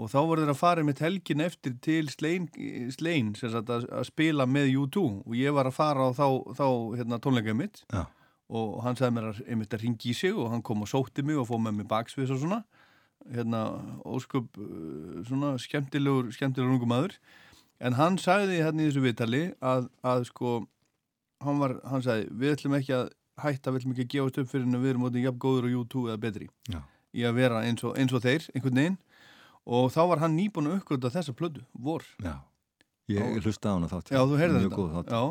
og 0.00 0.08
þá 0.08 0.18
voru 0.20 0.44
þeir 0.44 0.52
að 0.54 0.60
fara 0.60 0.84
með 0.86 1.02
helgin 1.04 1.44
eftir 1.44 1.74
til 1.84 2.06
Slein, 2.12 2.46
Slein 2.94 3.34
sagt 3.36 3.68
að, 3.68 3.84
að 3.92 4.06
spila 4.08 4.46
með 4.48 4.72
U2 4.80 5.02
og 5.26 5.36
ég 5.36 5.52
var 5.56 5.68
að 5.68 5.76
fara 5.76 6.08
á 6.08 6.10
þá, 6.16 6.26
þá 6.56 6.66
hérna, 6.96 7.20
tónleikaði 7.20 7.58
mitt. 7.58 7.82
Já, 7.92 8.06
og 8.50 8.80
hann 8.82 8.98
sagði 8.98 9.14
mér 9.14 9.28
að 9.28 9.42
einmitt 9.46 9.76
að 9.76 9.84
ringi 9.84 10.10
í 10.10 10.16
sig 10.16 10.34
og 10.34 10.50
hann 10.50 10.64
kom 10.66 10.82
og 10.82 10.90
sótti 10.90 11.22
mig 11.26 11.38
og 11.38 11.46
fóð 11.50 11.62
með 11.66 11.76
mig 11.78 11.90
baksviðs 11.90 12.32
og 12.34 12.40
svona. 12.42 12.62
Hérna 13.30 13.60
ósköp 14.08 14.56
uh, 14.58 15.20
svona 15.28 15.52
skemmtilegur, 15.60 16.32
skemmtilegur 16.34 16.74
ungum 16.74 16.90
maður. 16.90 17.18
En 17.80 17.96
hann 18.00 18.18
sagði 18.20 18.58
hérna 18.64 18.82
í 18.82 18.88
þessu 18.88 19.04
viðtali 19.04 19.42
að, 19.62 19.86
að 20.02 20.26
sko 20.32 20.56
hann, 21.44 21.60
var, 21.60 21.76
hann 21.88 22.04
sagði 22.04 22.26
við 22.40 22.56
ætlum 22.56 22.78
ekki 22.80 22.96
að 22.96 23.12
hætta, 23.40 23.72
við 23.72 23.82
ætlum 23.82 23.94
ekki 23.94 24.06
að 24.06 24.14
gefast 24.16 24.40
upp 24.42 24.50
fyrir 24.50 24.66
en 24.66 24.80
við 24.80 24.94
erum 24.94 25.06
mótið 25.06 25.28
jafn 25.28 25.40
góður 25.44 25.68
og 25.68 25.76
U2 25.84 26.02
eða 26.08 26.22
betri 26.24 26.50
já. 26.68 26.80
í 27.16 27.24
að 27.28 27.38
vera 27.38 27.62
eins 27.68 27.86
og, 27.86 27.94
eins 27.96 28.12
og 28.16 28.24
þeir 28.24 28.48
einhvern 28.52 28.82
veginn 28.82 28.98
og 29.70 29.90
þá 29.94 30.00
var 30.10 30.22
hann 30.24 30.34
nýbúin 30.38 30.70
að 30.70 30.80
uppgöta 30.80 31.12
þessa 31.14 31.34
plödu, 31.38 31.62
vor. 31.78 32.02
Já. 32.24 32.36
Ég 33.10 33.40
hlusta 33.42 33.70
á 33.70 33.74
hana 33.74 33.88
þátt 33.90 34.12
Já, 34.14 34.20
þú 34.22 34.36
heyrði 34.38 34.66
þetta. 34.70 35.20
Já, 35.20 35.22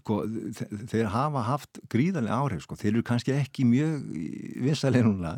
sko, 0.00 0.20
þe- 0.58 0.86
þeir 0.92 1.10
hafa 1.12 1.42
haft 1.48 1.80
gríðarlega 1.92 2.38
áhrif 2.40 2.64
sko. 2.64 2.78
þeir 2.80 2.92
eru 2.94 3.02
kannski 3.10 3.34
ekki 3.36 3.66
mjög 3.68 4.06
vinsalega 4.64 5.08
núna. 5.08 5.34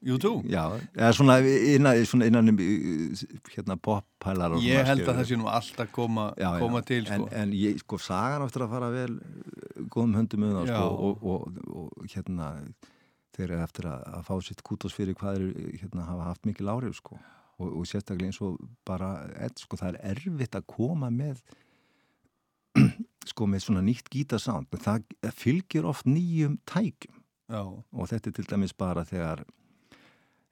U2 0.00 0.48
já, 0.48 0.62
eða 0.96 1.10
svona 1.12 1.34
innan, 1.44 1.98
svona 2.08 2.24
innan 2.30 2.48
um 2.48 2.56
uh, 2.56 3.24
hérna 3.52 3.74
poppælar 3.76 4.54
og 4.56 4.62
Ég 4.64 4.86
held 4.88 5.02
að 5.04 5.18
það 5.18 5.26
sé 5.28 5.36
nú 5.36 5.48
alltaf 5.52 5.90
koma, 5.92 6.30
Já, 6.40 6.54
já. 6.54 6.60
koma 6.62 6.80
til 6.88 7.04
sko. 7.04 7.26
en, 7.28 7.34
en 7.42 7.52
ég, 7.52 7.82
sko, 7.82 7.98
sagan 8.00 8.46
áttur 8.46 8.64
að 8.64 8.72
fara 8.72 8.88
vel 8.94 9.18
uh, 9.18 9.82
góðum 9.92 10.16
höndum 10.16 10.40
með 10.40 10.54
það 10.56 10.70
Já. 10.72 10.78
sko, 10.78 11.10
og, 11.10 11.20
og, 11.20 11.60
og, 11.68 12.06
hérna 12.14 12.48
þeir 13.36 13.44
eru 13.50 13.60
eftir 13.66 13.90
að, 13.92 14.08
að 14.16 14.24
fá 14.30 14.32
sitt 14.48 14.64
kútos 14.64 14.96
fyrir 14.96 15.18
hvað 15.20 15.36
eru 15.42 15.68
hérna 15.82 16.08
hafa 16.08 16.30
haft 16.30 16.48
mikil 16.48 16.72
áhrif 16.72 16.96
sko 16.96 17.20
og, 17.60 17.68
og 17.76 17.86
sérstaklega 17.86 18.30
eins 18.32 18.40
og 18.42 18.56
bara 18.88 19.10
sko, 19.60 19.76
það 19.76 19.98
er 20.00 20.14
erfitt 20.16 20.56
að 20.58 20.66
koma 20.72 21.10
með 21.12 21.42
sko 23.30 23.46
með 23.50 23.64
svona 23.66 23.82
nýtt 23.84 24.08
gítarsound 24.12 24.70
en 24.76 24.82
það 24.84 25.32
fylgir 25.36 25.86
oft 25.90 26.06
nýjum 26.08 26.58
tækjum. 26.70 27.16
Já, 27.50 27.62
og 27.66 28.06
þetta 28.10 28.30
er 28.30 28.36
til 28.38 28.46
dæmis 28.52 28.72
bara 28.78 29.02
þegar 29.04 29.42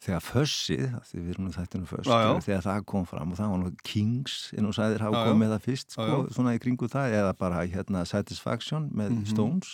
þegar 0.03 0.23
fössið, 0.23 0.83
af 0.95 1.09
því 1.11 1.21
við 1.25 1.31
erum 1.33 1.47
nú 1.49 1.53
þættinu 1.57 1.87
föss, 1.91 2.07
Já, 2.07 2.19
já. 2.23 2.33
þegar 2.47 2.65
það 2.69 2.85
kom 2.93 3.07
fram 3.11 3.33
og 3.35 3.39
það 3.41 3.49
var 3.51 3.63
nú 3.65 3.71
Kings, 3.83 4.35
en 4.55 4.69
þú 4.69 4.75
sagðir 4.77 5.03
hafa 5.03 5.23
komið 5.27 5.53
það 5.57 5.65
fyrst, 5.65 5.95
sko, 5.97 6.19
svona 6.37 6.53
í 6.55 6.61
kringu 6.63 6.87
það 6.93 7.17
eða 7.19 7.33
bara 7.41 7.65
hérna 7.67 8.05
Satisfaction 8.07 8.91
með 8.95 9.11
Mhm. 9.17 9.25
Stones. 9.33 9.73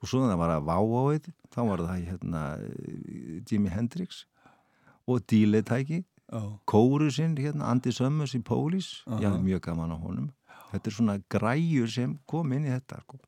Og 0.00 0.08
svo 0.08 0.20
það 0.22 0.38
var 0.40 0.52
að 0.54 0.68
Váóið, 0.70 1.26
þá 1.52 1.58
var 1.66 1.78
það 1.82 2.06
hérna 2.08 2.42
Jimi 3.50 3.68
Hendrix 3.74 4.22
og 5.10 5.20
Díletæki 5.26 6.04
já, 6.30 6.42
Kórusinn, 6.66 7.36
hérna 7.36 7.70
Andy 7.70 7.92
Summers 7.92 8.34
í 8.34 8.42
Police, 8.44 9.02
Aha. 9.06 9.20
ég 9.20 9.30
hafði 9.30 9.48
mjög 9.48 9.64
gaman 9.68 9.94
á 9.94 9.98
honum 9.98 10.30
þetta 10.70 10.86
er 10.86 10.94
svona 10.94 11.18
græjur 11.30 11.90
sem 11.90 12.18
kom 12.26 12.52
inn 12.52 12.68
í 12.68 12.74
þetta 12.74 13.00
sko. 13.02 13.18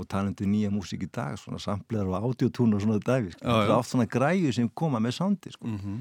og 0.00 0.06
talandi 0.08 0.46
um 0.46 0.52
nýja 0.54 0.70
músík 0.72 1.02
í 1.04 1.10
dag 1.12 1.36
svona 1.38 1.58
samplegar 1.60 2.08
og 2.08 2.30
audiotún 2.30 2.72
og 2.74 2.80
svona 2.80 2.98
dæfi 2.98 3.34
sko. 3.34 3.44
Já, 3.44 3.52
þetta 3.52 3.72
er 3.74 3.76
oft 3.76 3.90
svona 3.90 4.06
græjur 4.08 4.54
sem 4.56 4.68
koma 4.68 4.98
með 4.98 5.18
soundi 5.18 5.52
sko. 5.52 5.66
mhm 5.66 6.00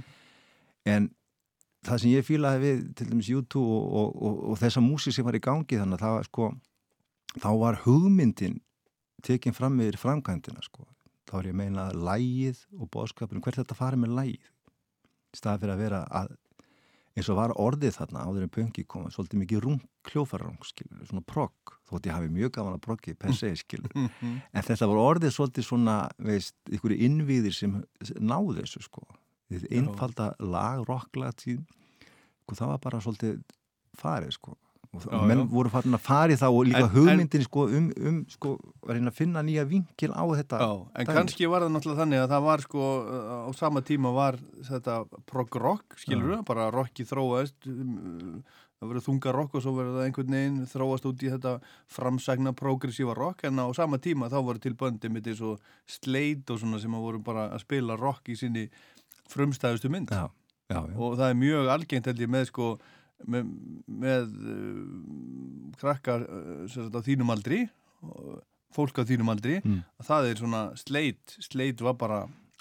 en 0.88 1.09
það 1.85 2.01
sem 2.03 2.13
ég 2.13 2.27
fílaði 2.27 2.62
við 2.63 2.81
til 2.97 3.09
dæmis 3.09 3.29
YouTube 3.31 3.65
og, 3.65 3.91
og, 4.01 4.15
og, 4.21 4.39
og 4.51 4.59
þessa 4.62 4.83
músík 4.83 5.15
sem 5.15 5.27
var 5.27 5.38
í 5.38 5.43
gangi 5.43 5.79
þannig 5.79 5.99
að 5.99 6.05
það 6.05 6.15
var 6.17 6.29
sko 6.29 6.47
þá 7.39 7.49
var 7.62 7.81
hugmyndin 7.85 8.59
tekin 9.23 9.55
fram 9.55 9.75
með 9.79 9.99
framkvæmdina 9.99 10.63
sko. 10.63 10.88
þá 11.29 11.33
er 11.39 11.49
ég 11.51 11.55
að 11.55 11.59
meina 11.59 11.89
lægið 11.93 12.63
og 12.79 12.89
bóðskapurinn, 12.93 13.43
hvert 13.45 13.59
þetta 13.62 13.77
farið 13.77 14.03
með 14.03 14.15
lægið 14.17 14.47
staði 15.35 15.59
fyrir 15.63 15.73
að 15.75 15.83
vera 15.83 16.03
að 16.09 16.35
eins 17.19 17.27
og 17.29 17.35
var 17.35 17.51
orðið 17.59 17.95
þarna 17.97 18.21
áður 18.29 18.43
en 18.45 18.51
pöngi 18.53 18.83
koma, 18.87 19.09
svolítið 19.11 19.39
mikið 19.41 19.61
rung, 19.65 19.79
kljófarrung 20.07 20.59
skilur, 20.63 21.01
svona 21.09 21.23
progg, 21.27 21.73
þótt 21.89 22.05
ég 22.07 22.13
hafi 22.15 22.29
mjög 22.31 22.51
gaman 22.55 22.77
að 22.77 22.83
proggi, 22.85 23.15
per 23.19 23.33
se 23.35 23.49
skilur 23.59 23.91
Mhm. 23.95 24.41
en 24.53 24.63
þetta 24.63 24.87
var 24.87 25.01
orðið 25.03 25.33
svolítið 25.35 25.65
svona 25.67 26.09
veist, 26.19 26.55
ykkur 26.69 26.95
innviðir 26.95 27.53
sem 27.53 27.83
náðu 28.21 28.55
þessu 28.61 28.81
sko. 28.83 29.03
Einfalda 29.49 30.35
lag, 30.39 30.85
rocklag 30.87 31.33
sko, 31.41 31.57
það 32.55 32.67
var 32.67 32.77
bara 32.77 32.99
svolítið 33.01 33.41
farið 33.97 34.31
sko 34.33 34.55
og 34.89 35.04
Já, 35.06 35.19
menn 35.30 35.43
já. 35.43 35.47
voru 35.52 35.69
farin 35.69 35.93
að 35.93 36.02
farið 36.02 36.39
þá 36.41 36.45
og 36.49 36.63
líka 36.65 36.80
En- 36.82 36.93
hugmyndin 36.95 37.43
sko 37.45 37.65
um, 37.69 37.89
um 38.10 38.15
sko, 38.34 38.56
að 38.88 38.95
reyna 38.97 39.12
að 39.12 39.19
finna 39.19 39.43
nýja 39.45 39.65
vinkil 39.69 40.10
á 40.17 40.23
þetta 40.39 40.58
Já, 40.63 40.69
en 40.95 41.06
dæmi. 41.06 41.13
kannski 41.19 41.49
var 41.52 41.62
það 41.62 41.75
náttúrulega 41.75 42.02
þannig 42.02 42.23
að 42.23 42.32
það 42.34 42.47
var 42.47 42.63
sko 42.65 42.88
á 43.30 43.49
sama 43.60 43.84
tíma 43.86 44.13
var 44.15 44.39
þetta 44.65 44.95
prog-rock, 45.30 45.99
skilur 46.02 46.32
við, 46.34 46.41
bara 46.49 46.71
rocki 46.73 47.06
þróast 47.06 47.69
um, 47.69 48.41
það 48.80 48.89
verið 48.95 49.06
þunga 49.12 49.32
rock 49.36 49.56
og 49.60 49.62
svo 49.67 49.75
verið 49.78 49.95
það 49.99 50.06
einhvern 50.10 50.36
veginn 50.39 50.60
þróast 50.73 51.06
út 51.12 51.23
í 51.28 51.32
þetta 51.36 51.54
framsækna 51.99 52.54
progressíva 52.58 53.13
rock 53.17 53.43
en 53.45 53.60
á 53.62 53.67
sama 53.78 53.99
tíma 54.02 54.30
þá 54.34 54.39
voru 54.41 54.60
til 54.63 54.73
böndi 54.80 55.10
mitt 55.13 55.28
eins 55.30 55.41
og 55.45 55.60
Slade 55.86 56.49
og 56.49 56.62
svona 56.63 56.80
sem 56.82 56.95
að 56.97 57.06
voru 57.06 57.19
bara 57.21 57.49
að 57.54 57.62
spila 57.67 57.97
rock 57.99 58.32
í 58.34 58.38
sinni 58.39 58.69
frumstæðustu 59.30 59.91
mynd 59.93 60.10
já, 60.15 60.30
já, 60.71 60.80
já. 60.82 60.95
og 60.97 61.17
það 61.19 61.28
er 61.30 61.38
mjög 61.43 61.69
algengt 61.75 62.10
held 62.10 62.23
ég 62.25 62.32
með 62.32 62.47
sko 62.49 62.69
með, 63.27 63.49
með 63.88 64.29
uh, 64.53 65.73
krakkar 65.79 66.25
sem 66.71 66.86
sagt 66.86 66.95
á 66.95 67.01
þínum 67.05 67.32
aldri 67.34 67.65
fólk 68.75 68.99
á 69.01 69.03
þínum 69.03 69.32
aldri 69.34 69.60
Mm. 69.65 69.82
að 69.99 70.05
það 70.12 70.27
er 70.29 70.39
svona 70.39 70.62
sleit 70.77 71.36
sleit 71.43 71.82
var 71.82 71.93
bara 71.99 72.19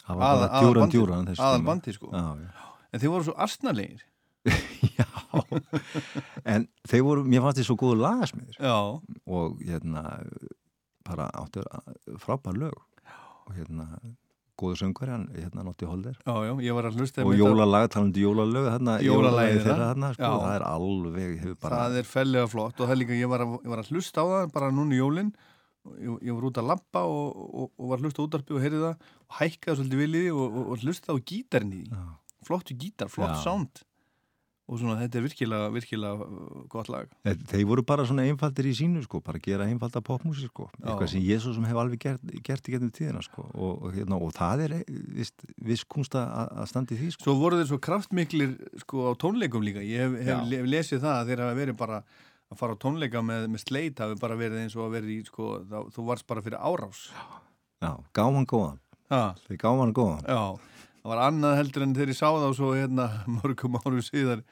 bara 0.09 0.31
aðal- 0.49 1.63
sko. 1.95 2.11
Já, 2.13 2.25
já. 2.43 2.51
en 2.93 3.01
þeir 3.03 3.11
voru 3.13 3.25
svo 3.29 3.35
astnalegir 3.37 4.03
já. 4.99 5.07
En 6.49 6.65
þeir 6.89 7.03
voru, 7.05 7.25
mér 7.29 7.43
fannst 7.45 7.59
þið 7.61 7.67
svo 7.69 7.77
góðu 7.83 7.99
lagasmiður 8.01 8.59
og 9.27 9.59
hérna 9.61 10.03
bara 11.05 11.27
áttu 11.37 11.63
frábær 12.23 12.57
lög. 12.57 12.79
Og 13.49 13.55
hérna 13.57 13.87
góðu 14.59 14.79
söngvari, 14.81 15.15
hann 15.15 15.27
hérna 15.35 15.65
Notti 15.67 15.89
Holder. 15.89 16.17
Já, 16.25 16.35
já, 16.49 16.53
ég 16.67 16.77
var 16.77 16.89
að 16.89 16.99
hlusta 16.99 17.25
og 17.25 17.35
jólalag, 17.39 17.89
talandi 17.95 18.25
jólalög 18.25 18.69
þarna, 18.73 18.97
Jólalagið 19.07 19.61
þeirra 19.67 19.91
þarna, 19.93 20.11
sko, 20.17 20.31
það 20.45 20.55
er 20.57 20.67
alveg 20.69 21.45
bara, 21.63 21.83
það 21.85 21.99
er 22.01 22.09
fellega 22.13 22.51
flott. 22.55 22.75
Og 22.77 22.85
það 22.85 22.95
er 22.97 23.01
líka, 23.03 23.19
ég 23.19 23.33
var 23.33 23.45
að, 23.45 23.55
ég 23.63 23.73
var 23.75 23.83
að 23.85 23.93
hlusta 23.95 24.25
á 24.25 24.27
það 24.33 24.53
bara 24.59 24.71
núna 24.75 24.97
í 24.97 25.01
jólin. 25.01 25.35
Ég, 25.89 26.17
ég 26.29 26.37
var 26.37 26.49
út 26.51 26.59
að 26.61 26.71
lappa 26.73 27.05
og, 27.09 27.43
og, 27.49 27.69
og 27.79 27.93
var 27.93 28.01
að 28.01 28.09
hlusta 28.09 28.25
útarpi 28.27 28.57
og 28.57 28.65
heyrði 28.65 28.81
það 28.83 29.13
og 29.29 29.37
hækkaði 29.39 29.79
svolítið 29.79 30.03
viljiði 30.03 30.33
og, 30.35 30.59
og, 30.65 30.73
hlusta 30.83 31.15
á 31.15 31.17
já, 31.23 32.03
flottu 32.45 32.77
gítar, 32.77 33.13
flott 33.13 33.39
sound 33.41 33.85
og 34.69 34.77
svona 34.81 34.99
þetta 35.01 35.19
er 35.19 35.25
virkilega, 35.25 35.69
virkilega 35.73 36.27
uh, 36.29 36.63
gott 36.69 36.91
lag. 36.93 37.09
Þeir- 37.25 37.65
voru 37.69 37.85
bara 37.89 38.05
svona 38.09 38.27
einfaldir 38.29 38.69
í 38.69 38.75
sínu 38.77 39.01
sko, 39.07 39.23
bara 39.25 39.41
gera 39.41 39.65
einfalda 39.69 40.03
popmúsík 40.05 40.53
sko, 40.53 40.69
Já. 40.77 40.91
eitthvað 40.93 41.11
sem 41.15 41.25
Jésús 41.25 41.57
sem 41.57 41.65
hef 41.65 41.81
alveg 41.81 42.03
gert, 42.05 42.33
gert 42.45 42.69
í 42.69 42.75
getnum 42.77 42.93
tíðina 42.93 43.23
sko. 43.25 43.47
Og, 43.55 43.83
og, 43.89 43.97
hérna, 43.97 44.21
og 44.21 44.33
það 44.37 44.65
er 44.67 44.77
eh, 44.79 44.85
vist, 45.17 45.45
viss 45.65 45.85
kunst 45.89 46.15
að 46.21 46.77
í 46.93 47.01
því 47.01 47.11
sko. 47.17 47.25
Svo 47.27 47.37
voru 47.41 47.61
þeir 47.61 47.71
svo 47.73 47.81
kraftmiklir 47.89 48.57
sko 48.85 49.09
á 49.09 49.13
tónleikum 49.21 49.65
líka. 49.65 49.81
Ég 49.85 50.05
hef, 50.05 50.19
hef, 50.21 50.33
Já. 50.37 50.41
hef 50.61 50.69
lesið 50.77 51.05
það 51.05 51.17
að 51.23 51.33
þeir 51.33 51.45
hafa 51.47 51.59
verið 51.63 51.79
bara 51.81 52.03
að 52.49 52.57
fara 52.63 52.77
á 52.77 52.83
tónleika 52.85 53.21
með, 53.25 53.49
með 53.53 53.65
sleit 53.65 53.99
hafi 54.01 54.17
bara 54.21 54.37
verið 54.41 54.63
eins 54.65 54.77
og 54.79 54.87
að 54.87 54.95
verið 54.99 55.15
í 55.17 55.21
sko, 55.29 55.49
þá, 55.69 55.79
þú 55.97 56.05
varst 56.09 56.27
bara 56.29 56.45
fyrir 56.45 56.61
árás. 56.61 57.07
Já, 57.85 57.93
gáman 58.17 58.47
góðan, 58.49 58.79
þeir 59.47 59.61
gáman 59.61 59.93
góðan. 59.97 60.25
Já, 60.25 60.78
það 61.03 61.13
var 61.13 61.23
annað 61.29 61.57
heldur 61.61 61.85
en 61.87 61.95
þeir 61.97 62.13
ég 62.13 62.19
sá 62.19 62.27
þá 62.33 62.49
svo 62.59 62.73
hérna 62.77 63.07
mörgum 63.39 63.79
árum 63.81 64.03
síðar 64.05 64.43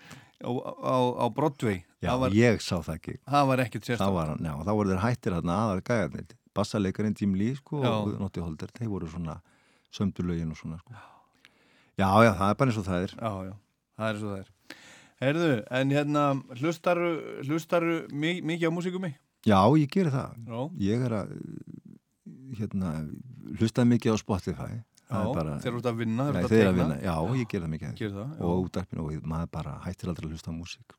á, 0.45 0.51
á, 0.53 0.97
á 1.21 1.25
Broadway. 1.35 1.83
Já, 2.03 2.11
það, 2.13 2.21
var, 2.23 2.37
ég 2.39 2.61
sá 2.65 2.75
það 2.85 2.95
ekki. 2.99 3.15
Það 3.27 3.47
var 3.51 3.63
ekkert 3.67 3.89
sérstaklega 3.91 4.37
já, 4.47 4.53
þá 4.67 4.73
voru 4.79 4.93
þeir 4.95 5.05
hættir 5.05 5.37
þarna 5.39 5.59
aðal 5.65 5.85
gæjarnir, 5.91 6.35
bassalekarinn 6.57 7.17
Jim 7.21 7.35
Lee 7.37 7.57
sko 7.59 7.83
Já. 7.85 7.91
og 7.97 8.13
Notti 8.21 8.45
Holder, 8.45 8.71
þeir 8.79 8.91
voru 8.93 9.09
svona 9.13 9.39
sömdulögin 9.97 10.51
og 10.53 10.59
svona 10.61 10.79
sko. 10.83 10.93
Já, 11.97 12.09
já, 12.27 12.33
það 12.37 12.51
er 12.53 12.59
bara 12.61 12.71
eins 12.73 12.81
og 12.83 12.87
það 12.87 13.07
er. 13.07 13.15
Já, 13.17 13.33
já, 13.49 13.55
það 13.97 14.11
er 14.13 14.19
svo 14.21 14.33
það 14.35 14.43
er. 14.43 14.51
Herðu, 15.17 15.51
en 15.81 15.93
hérna 15.97 16.23
hlustaru, 16.61 17.07
hlustaru 17.49 17.95
mi- 18.13 18.43
mikið 18.45 18.69
á 18.69 18.73
músíkumi? 18.77 19.13
Já, 19.49 19.61
ég 19.81 19.89
geri 19.95 20.13
það. 20.13 20.35
Já, 20.45 20.59
Ég 20.91 21.05
er 21.07 21.15
að 21.23 21.31
hérna, 22.59 22.91
hlusta 23.61 23.85
mikið 23.89 24.13
á 24.13 24.17
Spotify 24.21 24.75
já 25.07 25.21
er 25.23 25.51
þeir 25.63 25.71
eru 25.73 25.81
út 25.81 25.89
að 25.91 25.99
vinna, 26.03 26.25
þeir 26.27 26.37
eru 26.37 26.47
út 26.47 26.51
að 26.51 26.55
tegna 26.57 26.77
vinna, 26.77 26.97
já, 27.03 27.15
ég 27.41 27.49
ger 27.53 27.61
það 27.65 27.73
mikið. 27.75 27.93
Gerðu 28.01 28.21
það, 28.21 28.31
já. 28.37 28.45
og 28.47 28.65
útarpinu 28.67 29.05
og 29.07 29.29
maður 29.33 29.51
bara 29.57 29.75
hættir 29.87 30.11
aldrei 30.13 30.27
að 30.27 30.33
hlusta 30.35 30.51
á 30.51 30.55
músík. 30.57 30.97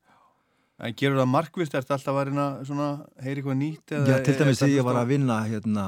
En 0.78 0.94
gerur 0.94 1.18
það 1.18 1.30
markvist, 1.32 1.74
ertu 1.74 1.92
alltaf 1.96 2.20
að 2.20 2.30
heyri 3.24 3.42
eitthvað 3.42 3.58
nýtt? 3.58 3.92
eða- 3.92 4.08
Já, 4.08 4.24
til 4.24 4.34
dæmis 4.38 4.60
þegar 4.62 4.76
ég 4.78 4.84
var 4.84 5.00
að 5.02 5.10
vinna 5.12 5.38
hérna 5.48 5.86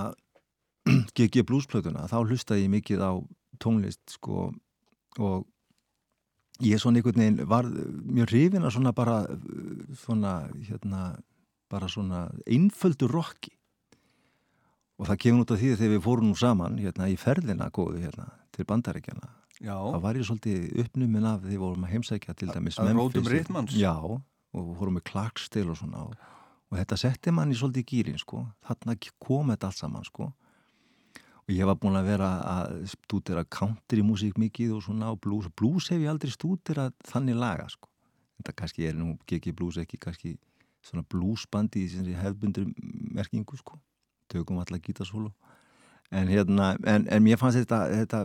GG 1.16 1.44
Bluesplötuna, 1.46 2.08
þá 2.10 2.18
hlustaði 2.26 2.64
ég 2.66 2.72
mikið 2.74 3.00
á 3.04 3.12
tónlist 3.60 4.00
sko 4.16 4.50
og 5.18 5.46
ég 6.60 6.74
er 6.76 6.82
svona 6.82 7.00
einhvern 7.00 7.20
veginn 7.20 7.48
var 7.48 7.64
mjög 7.64 8.32
hrifin 8.32 8.64
að 8.66 8.74
svona 8.76 8.92
bara 8.96 9.16
svona 10.00 10.32
hérna 10.68 11.02
bara 11.70 11.88
svona 11.88 12.24
einföldu 12.46 13.08
rocki 13.10 13.52
og 15.00 15.08
það 15.08 15.20
kemur 15.24 15.44
út 15.46 15.54
af 15.54 15.60
því 15.60 15.70
að 15.72 15.78
þegar 15.80 15.94
við 15.94 16.02
fórum 16.04 16.28
nú 16.28 16.36
saman 16.36 16.80
hérna 16.80 17.08
í 17.08 17.16
ferðina 17.20 17.70
góðu 17.72 18.02
hérna 18.04 18.26
til 18.52 18.66
bandaríkjana 18.68 19.30
Já, 19.60 19.76
það 19.76 20.02
var 20.04 20.16
ég 20.16 20.24
svolítið 20.24 20.60
uppnumin 20.80 21.26
af 21.28 21.42
því 21.44 21.56
vorum 21.60 21.82
að 21.84 21.94
heimsækja 21.94 22.34
til 22.40 22.48
dæmis 22.48 22.78
að 22.80 22.94
rótum 22.96 23.26
ritmanns? 23.28 23.74
Já, 23.76 23.92
og 24.00 24.70
fórum 24.78 24.96
með 24.96 25.04
Clarksdale 25.10 25.74
og 25.74 25.76
svona 25.76 26.04
og, 26.06 26.14
og 26.70 26.78
þetta 26.80 26.96
setti 27.02 27.34
mann 27.36 27.52
í 27.52 27.58
svolítið 27.60 27.84
gýrin 27.90 28.20
sko, 28.22 28.46
þarna 28.64 28.96
kom 29.20 29.52
þetta 29.52 29.68
allt 29.68 29.80
saman 29.82 30.06
sko. 30.08 30.30
Og 31.44 31.52
ég 31.52 31.68
var 31.68 31.76
búin 31.82 31.98
að 31.98 32.08
vera 32.08 32.30
að 32.54 32.72
stúdera 32.94 33.44
country 33.44 34.00
músík 34.06 34.40
mikið 34.40 34.78
og 34.78 34.82
svona 34.86 35.12
og 35.12 35.20
blues, 35.20 35.50
blues 35.52 35.90
hef 35.92 36.00
ég 36.00 36.08
aldrei 36.08 36.32
stúderað 36.32 36.96
þannig 37.10 37.36
laga 37.36 37.68
sko. 37.68 37.90
Þetta 38.40 38.56
kannski 38.62 38.88
er 38.88 38.96
nú 38.96 39.12
GG 39.28 39.52
Blues 39.58 39.76
ekki 39.82 40.00
kannski 40.00 40.38
svona 40.80 41.04
bluesbandi 41.04 41.84
í 41.84 41.92
þessi 41.92 42.16
hefbundur 42.16 42.70
merkingu 43.12 43.60
sko 43.60 43.76
tökum 44.30 44.60
alla 44.62 44.78
gítarsólu. 44.82 45.32
En 46.10 46.26
hérna, 46.26 46.72
en, 46.90 47.04
en 47.06 47.22
mér 47.22 47.38
fannst 47.38 47.60
þetta, 47.60 47.84
þetta 48.00 48.24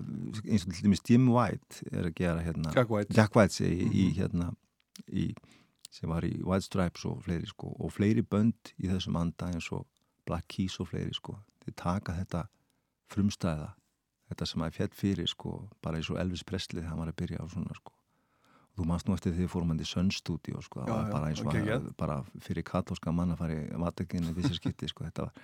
eins 0.49 0.63
og 0.65 0.71
til 0.73 0.87
dæmis 0.87 1.03
Jim 1.05 1.27
White 1.29 1.85
er 1.91 2.07
að 2.07 2.15
gera 2.17 2.41
hérna 2.41 2.71
Jack 2.73 2.89
White. 2.89 3.13
Jack 3.13 3.35
White 3.37 3.53
segi 3.53 3.85
í 3.93 4.07
hérna 4.17 4.47
í, 5.13 5.27
sem 5.93 6.09
var 6.09 6.25
í 6.25 6.33
White 6.41 6.65
Stripes 6.65 7.05
og 7.05 7.19
fleiri 7.27 7.45
sko 7.51 7.69
og 7.77 7.93
fleiri 7.93 8.23
bönd 8.25 8.73
í 8.81 8.89
þessum 8.89 9.19
anda 9.21 9.51
eins 9.53 9.69
og 9.75 9.85
Black 10.25 10.49
Keys 10.49 10.79
og 10.81 10.89
fleiri 10.89 11.13
sko. 11.13 11.37
Þeir 11.61 11.77
taka 11.83 12.15
þetta 12.17 12.47
frumstæða 13.13 13.69
þetta 14.31 14.47
sem 14.49 14.65
að 14.65 14.79
fjett 14.79 14.97
fyrir 14.97 15.29
sko 15.29 15.53
bara 15.85 15.99
eins 15.99 16.09
og 16.09 16.17
Elvis 16.17 16.41
Presley 16.47 16.81
þegar 16.81 16.95
hann 16.95 17.03
var 17.03 17.13
að 17.13 17.19
byrja 17.21 17.45
á 17.45 17.47
svona 17.53 17.77
sko. 17.77 17.93
Og 18.73 18.81
þú 18.81 18.87
manst 18.89 19.07
nú 19.07 19.13
eftir 19.15 19.35
því 19.37 19.45
fórum 19.53 19.69
hann 19.71 19.79
í 19.79 19.85
Sun 19.87 20.09
Studio 20.11 20.59
sko, 20.65 20.81
það 20.83 20.89
Já, 20.89 21.11
bara 21.13 21.29
eins 21.29 21.43
og 21.43 21.47
ok, 21.47 21.53
að, 21.53 21.61
geggjað. 21.61 21.85
bara 22.01 22.17
fyrir 22.43 22.65
katólska 22.65 23.13
mann 23.13 23.31
að 23.35 23.43
fara 23.43 23.61
í 23.61 23.79
matekkinni 23.85 24.33
vissi 24.35 24.57
skipti 24.57 24.89
sko 24.89 25.05
þetta 25.05 25.29
var 25.29 25.37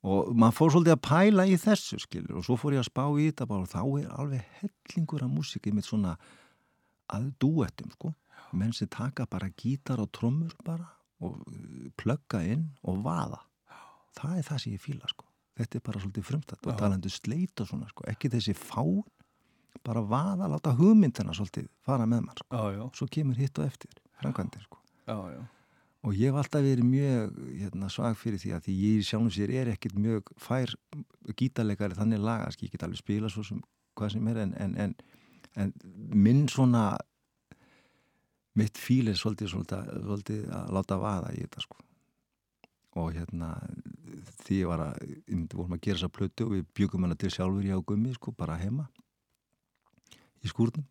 og 0.00 0.30
maður 0.32 0.56
fór 0.56 0.72
svolítið 0.74 0.94
að 0.96 1.02
pæla 1.04 1.44
í 1.50 1.56
þessu 1.60 1.98
skilur. 2.00 2.38
Og 2.40 2.46
svo 2.46 2.56
fór 2.60 2.76
ég 2.76 2.84
að 2.84 2.88
spá 2.88 3.04
í 3.20 3.26
þetta 3.28 3.46
bara 3.50 3.66
og 3.66 3.72
þá 3.72 3.82
er 4.00 4.14
alveg 4.16 4.54
hellingur 4.60 5.26
af 5.26 5.32
músík 5.34 5.68
með 5.74 5.88
svona 5.90 6.14
að 7.12 7.28
dúettum 7.42 7.92
sko. 7.96 8.14
Menn 8.56 8.72
sem 8.74 8.88
taka 8.90 9.28
bara 9.30 9.50
gítar 9.60 10.00
og 10.02 10.10
trommur 10.16 10.54
bara 10.66 10.88
og 11.20 11.36
uh, 11.44 11.90
plugga 12.00 12.40
inn 12.48 12.70
og 12.88 13.02
vaða. 13.04 13.42
Það 14.16 14.38
er 14.38 14.48
það 14.48 14.62
sem 14.64 14.74
ég 14.74 14.82
fíla 14.82 15.10
sko. 15.12 15.28
Þetta 15.60 15.76
er 15.76 15.84
bara 15.84 16.00
svolítið 16.00 16.26
frumstætt 16.30 16.66
og 16.66 16.72
Já. 16.72 16.78
talandi 16.80 17.12
sleit 17.12 17.60
og 17.60 17.68
svona 17.68 17.88
sko, 17.90 18.06
ekki 18.08 18.30
þessi 18.32 18.54
fáin 18.56 19.04
bara 19.84 20.00
vaða, 20.04 20.48
láta 20.50 20.72
hugmyndina 20.76 21.34
svolítið 21.36 21.68
fara 21.84 22.06
með 22.08 22.24
mann 22.24 22.40
sko, 22.40 22.48
Já, 22.56 22.78
já, 22.78 22.82
svo 22.96 23.06
kemur 23.12 23.38
hitt 23.38 23.60
og 23.60 23.68
eftir 23.68 23.92
framkvæmdir 24.20 24.64
sko. 24.64 24.80
Já, 25.04 25.18
já 25.36 25.42
og 26.00 26.16
ég 26.16 26.30
hef 26.30 26.38
alltaf 26.40 26.64
verið 26.64 26.86
mjög 26.88 27.36
hérna, 27.60 27.90
svag 27.92 28.16
fyrir 28.16 28.40
því 28.40 28.54
að 28.56 28.64
því 28.66 28.76
ég 28.80 29.04
sjálfum 29.04 29.32
sér 29.34 29.52
er 29.52 29.70
ekkit 29.74 29.98
mjög 30.00 30.30
fær 30.40 30.72
gítarleikari 31.36 31.98
þannig 31.98 32.22
laga, 32.24 32.48
sko, 32.54 32.64
ég 32.64 32.72
get 32.72 32.86
alveg 32.86 33.02
spila 33.02 33.30
svo 33.32 33.44
sem 33.44 33.60
hvað 33.98 34.14
sem 34.14 34.30
er 34.32 34.40
en, 34.46 34.54
en, 34.64 34.76
en, 34.86 34.94
en 35.60 35.74
minn 36.16 36.46
svona 36.48 36.84
mitt 38.58 38.80
fíl 38.80 39.10
er 39.10 39.18
svolítið, 39.18 39.52
svolítið, 39.52 39.90
svolítið 40.06 40.46
að 40.56 40.72
láta 40.76 40.98
vaða 41.00 41.34
í 41.36 41.44
þetta 41.44 41.64
sko. 41.66 41.76
Og 43.00 43.12
hérna 43.14 43.52
því 44.42 44.62
ég 44.62 44.70
var 44.70 44.82
að, 44.88 45.04
ég 45.06 45.36
myndi 45.36 45.58
vorum 45.58 45.76
að 45.76 45.84
gera 45.84 46.00
þessa 46.00 46.14
plötu 46.16 46.48
og 46.48 46.56
við 46.56 46.64
byggum 46.80 47.06
hana 47.06 47.18
til 47.20 47.30
sjálfur 47.30 47.68
ég 47.68 47.76
á 47.78 47.88
gummi 47.92 48.14
sko, 48.16 48.32
bara 48.34 48.58
heima 48.58 48.88
í 50.40 50.50
skúrnum 50.50 50.88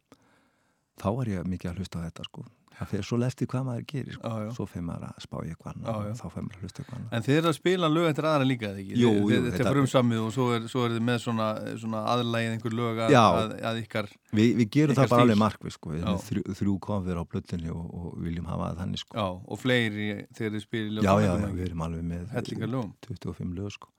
þá 1.00 1.10
var 1.20 1.34
ég 1.36 1.52
mikið 1.56 1.72
að 1.74 1.78
hlusta 1.84 2.00
á 2.00 2.06
þetta 2.10 2.30
sko 2.32 2.46
það 2.80 2.88
fer 2.94 3.04
svo 3.04 3.18
eftir 3.28 3.48
hvað 3.52 3.64
maður 3.68 3.86
gerir 3.92 4.14
sko. 4.16 4.30
Já. 4.40 4.52
svo 4.56 4.66
fer 4.72 4.84
maður 4.88 5.10
að 5.10 5.24
spá 5.26 5.36
í 5.44 5.50
eitthvað 5.52 5.80
já. 5.84 5.90
og 5.92 6.06
þá 6.16 6.22
fer 6.32 6.44
maður 6.46 6.60
að 6.60 6.62
hlusta 6.64 6.80
eitthvað 6.84 7.00
annað 7.00 7.16
En 7.18 7.26
þið 7.26 7.36
eru 7.40 7.50
að 7.50 7.56
spila 7.58 7.90
lög 7.92 8.06
eftir 8.08 8.28
aðra 8.30 8.46
líka, 8.48 8.70
eða 8.70 8.80
ekki? 8.84 9.00
Jú, 9.02 9.10
jú, 9.12 9.28
Þetta 9.34 9.50
þetta- 9.58 9.66
er 9.66 9.76
frumsamið 9.76 10.22
og 10.24 10.30
svo 10.38 10.46
er, 10.56 10.68
svo 10.72 10.86
er 10.86 10.94
þið 10.96 11.04
með 11.10 11.20
svona, 11.26 11.48
svona 11.84 12.04
aðlægið 12.14 12.54
einhver 12.56 12.78
lög 12.80 13.02
að, 13.04 13.12
Já. 13.12 13.24
að, 13.42 13.52
að 13.72 13.82
ykkar 13.84 14.08
Vi, 14.32 14.46
við 14.62 14.70
gerum 14.78 14.96
Ykkar 14.96 14.96
það 14.96 15.10
bara 15.12 15.20
stíl. 15.20 15.26
alveg 15.28 15.42
markvið 15.44 15.76
sko. 15.76 15.92
við 15.92 16.00
erum 16.06 16.24
þrjú, 16.30 16.44
þrjú 16.62 16.78
kofir 16.88 17.20
á 17.20 17.24
plötunni 17.28 17.70
og, 17.76 17.84
og 18.00 18.08
viljum 18.24 18.48
hafa 18.48 18.72
það 18.72 18.80
þannig 18.86 19.04
sko. 19.04 19.14
Já, 19.20 19.28
og 19.44 19.60
fleiri 19.60 20.08
þegar 20.40 20.56
þið 20.56 20.64
spila 20.70 21.04
já, 21.04 21.14
já, 21.20 21.32
já, 21.36 21.48
við 21.60 21.66
erum 21.68 21.84
alveg 21.90 22.04
með 22.16 22.32
Hellingar 22.38 22.72
lögum 22.78 22.94
25 23.12 23.56
lög 23.60 23.76
sko. 23.76 23.92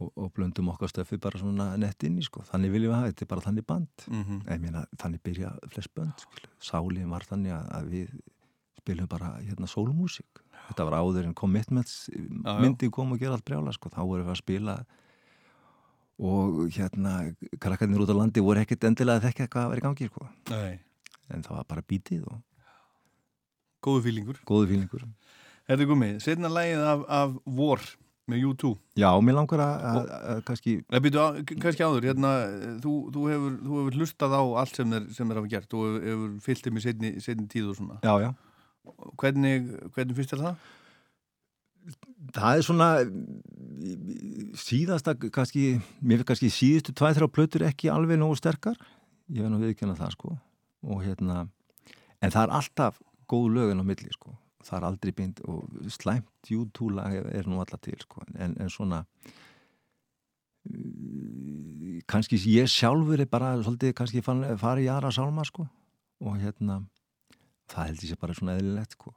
Og, 0.00 0.10
og 0.16 0.30
blöndum 0.36 0.70
okkar 0.72 0.90
stöfi 0.90 1.18
bara 1.20 1.40
svona 1.40 1.70
nett 1.80 2.04
inn 2.06 2.18
í 2.20 2.24
sko. 2.24 2.42
þannig 2.48 2.74
viljum 2.74 2.92
við 2.92 2.98
hafa, 2.98 3.12
þetta 3.12 3.26
er 3.26 3.30
bara 3.32 3.46
þannig 3.46 3.66
band 3.68 4.06
mm 4.08 4.42
ég 4.50 4.62
meina, 4.62 4.84
þannig 5.00 5.22
byrja 5.26 5.54
flest 5.72 5.94
bönd 5.96 6.24
skilu. 6.24 6.52
sálinn 6.70 7.10
var 7.12 7.26
þannig 7.28 7.56
að, 7.56 7.66
að 7.78 7.90
við 7.94 8.14
spilum 8.80 9.10
bara 9.10 9.34
hérna 9.44 9.68
sólmúsík 9.70 10.42
þetta 10.70 10.88
var 10.88 10.98
áður 11.00 11.28
en 11.28 11.36
commitments 11.36 12.08
já. 12.10 12.54
myndi 12.60 12.90
kom 12.90 13.12
og 13.12 13.22
gera 13.22 13.36
allt 13.36 13.46
brjála 13.46 13.74
sko. 13.76 13.92
þá 13.92 14.02
vorum 14.02 14.26
við 14.28 14.34
að 14.34 14.42
spila 14.42 14.76
og 16.20 16.60
hérna 16.76 17.16
krakkarnir 17.58 18.02
út 18.04 18.12
á 18.12 18.16
landi 18.16 18.44
voru 18.44 18.60
ekkert 18.60 18.84
endilega 18.84 19.22
að 19.22 19.30
þekka 19.30 19.48
hvað 19.54 19.68
var 19.70 19.80
í 19.80 19.84
gangi 19.86 20.08
sko. 20.10 20.26
Nei, 20.52 20.80
en 21.32 21.44
það 21.46 21.56
var 21.56 21.68
bara 21.70 21.86
bítið 21.88 22.26
og 22.28 22.40
góðu 23.84 24.04
fílingur 24.08 24.42
góðu 24.48 24.74
fílingur 24.74 25.06
Herðu 25.70 25.86
gummi, 25.92 26.14
setna 26.18 26.48
lægið 26.50 26.80
af, 26.82 27.02
af 27.06 27.34
vor 27.46 27.84
með 28.30 28.44
U2 28.50 28.70
Já, 29.00 29.08
mér 29.26 29.36
langar 29.38 29.62
að, 29.64 29.84
að, 29.90 30.10
að 30.34 30.40
kannski 30.48 30.74
Nei, 30.86 31.00
k- 31.10 31.58
kannski 31.62 31.84
áður, 31.86 32.06
hérna, 32.10 32.30
þú, 32.84 32.94
þú, 33.14 33.24
hefur, 33.32 33.56
þú 33.66 33.78
hefur 33.80 33.98
hlustað 34.00 34.36
á 34.38 34.42
allt 34.62 34.78
sem 34.80 34.94
þeir, 34.96 35.08
sem 35.16 35.30
þeir 35.32 35.40
hafa 35.42 35.52
gert 35.56 35.76
og 35.78 35.86
hefur, 35.86 36.04
hefur 36.10 36.34
fyllt 36.48 36.66
þeim 36.68 36.80
í 36.80 36.84
setni, 36.86 37.12
setni 37.24 37.48
tíð 37.52 37.72
og 37.72 37.78
svona. 37.80 37.98
Já, 38.06 38.14
já. 38.26 38.30
Hvernig, 39.20 39.70
hvernig 39.96 40.16
finnst 40.20 40.34
þér 40.34 40.44
það? 40.46 40.68
Það 42.36 42.58
er 42.60 42.64
svona 42.66 42.88
síðasta 44.60 45.14
kannski, 45.32 45.64
mér 46.02 46.20
finnst 46.20 46.28
kannski 46.30 46.50
síðustu 46.52 46.94
tvæð 46.96 47.18
þrjá 47.20 47.28
plötur 47.36 47.64
ekki 47.68 47.90
alveg 47.92 48.20
nógu 48.20 48.36
sterkar. 48.38 48.76
Ég 49.30 49.44
verð 49.44 49.54
nú 49.54 49.60
viðkjöna 49.62 49.96
það 49.98 50.14
sko. 50.16 50.34
Og 50.90 51.02
hérna, 51.04 51.44
en 52.20 52.32
það 52.34 52.42
er 52.46 52.54
alltaf 52.60 53.00
góð 53.30 53.50
lögin 53.56 53.82
á 53.82 53.84
milli 53.86 54.10
sko 54.14 54.34
það 54.64 54.76
er 54.78 54.86
aldrei 54.88 55.12
bind 55.16 55.40
og 55.48 55.58
slæmt 55.92 56.50
YouTube-lag 56.50 57.12
er, 57.20 57.48
nú 57.48 57.60
alltaf 57.62 57.80
til 57.84 58.00
sko. 58.00 58.22
En, 58.36 58.56
en 58.60 58.70
svona 58.72 59.04
uh, 60.68 62.00
kannski 62.10 62.36
ég 62.52 62.68
sjálfur 62.70 63.20
er 63.20 63.30
bara 63.30 63.54
svolítið 63.62 63.96
kannski 63.98 64.24
fara 64.24 64.80
í 64.80 64.88
aðra 64.92 65.10
sálma 65.14 65.44
sko. 65.48 65.66
Og 66.20 66.36
hérna 66.42 66.82
það 67.70 67.86
held 67.90 68.04
ég 68.04 68.10
sé 68.12 68.16
bara 68.20 68.36
svona 68.36 68.56
eðlilegt 68.58 68.96
sko. 68.98 69.14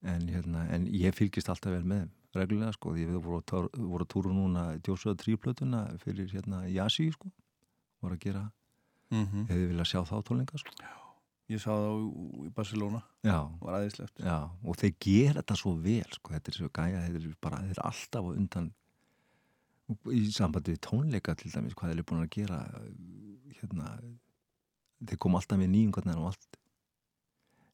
En, 0.00 0.28
hérna, 0.32 0.64
en 0.72 0.86
ég 0.88 1.12
fylgist 1.16 1.50
alltaf 1.52 1.74
vel 1.74 1.84
með 1.84 2.08
reglulega 2.36 2.72
sko, 2.76 2.94
því 2.94 3.04
við 3.08 3.18
vorum, 3.24 3.42
að 4.00 4.06
túra 4.08 4.32
núna 4.32 4.62
djósuða 4.80 5.18
tríplötuna 5.20 5.82
fyrir 6.00 6.30
hérna 6.30 6.62
Jasi 6.70 7.10
sko, 7.12 7.32
voru 8.00 8.16
að 8.16 8.24
gera. 8.24 8.44
Mm 9.10 9.26
-hmm. 9.26 9.46
hefði 9.50 9.66
viljað 9.72 9.90
sjá 9.90 10.00
þá 10.06 10.16
tónleika 10.22 10.58
sko. 10.58 10.70
Ég 11.50 11.58
sá 11.58 11.72
það 11.72 12.04
í 12.46 12.50
Barcelona, 12.54 13.00
já, 13.26 13.38
var 13.58 13.80
aðeinslegt. 13.80 14.20
já, 14.22 14.36
og 14.62 14.76
þeir 14.78 14.92
gera 15.02 15.40
þetta 15.40 15.56
svo 15.58 15.72
vel 15.82 16.12
sko, 16.14 16.34
þetta 16.36 16.52
er 16.52 16.58
svo 16.60 16.70
gæja, 16.70 17.02
þeir 17.06 17.18
eru 17.18 17.32
bara 17.42 17.62
þeir 17.64 17.74
eru 17.74 17.86
alltaf 17.90 18.28
á 18.28 18.30
undan 18.30 18.70
í 20.14 20.20
sambandi 20.30 20.76
við 20.76 20.82
tónleika 20.86 21.34
til 21.34 21.50
dæmis, 21.50 21.74
hvað 21.74 21.90
þeir 21.90 21.98
eru 21.98 22.06
búin 22.06 22.22
að 22.22 22.32
gera 22.36 22.60
hérna 23.58 23.90
þeir 25.00 25.20
kom 25.24 25.34
alltaf 25.38 25.58
með 25.58 25.72
nýjungarnar 25.74 26.20
og 26.20 26.30
allt 26.30 26.60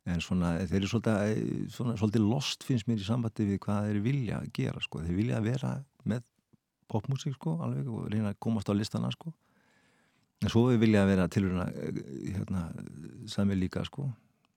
en 0.07 0.22
svona, 0.22 0.53
þeir 0.62 0.79
eru 0.81 0.91
svolítið, 0.91 1.41
svona, 1.74 1.97
svolítið 1.99 2.27
lost 2.31 2.64
finnst 2.66 2.87
mér 2.89 3.03
í 3.03 3.07
sambandi 3.07 3.47
við 3.49 3.61
hvað 3.64 3.89
þeir 3.89 4.03
vilja 4.05 4.39
að 4.39 4.53
gera 4.55 4.83
sko. 4.85 5.03
þeir 5.03 5.18
vilja 5.18 5.41
vera 5.43 5.72
með 6.07 6.22
popmusík 6.91 7.35
sko, 7.35 7.57
alveg 7.66 7.91
og 7.91 8.07
reyna 8.12 8.31
að 8.31 8.41
komast 8.47 8.70
á 8.70 8.74
listana 8.77 9.11
sko. 9.14 9.35
En 10.43 10.53
svo 10.53 10.66
við 10.70 10.82
vilja 10.84 11.07
vera 11.09 11.28
tilurina 11.32 11.66
hérna, 11.70 12.66
sami 13.30 13.57
líka 13.57 13.84
sko. 13.87 14.11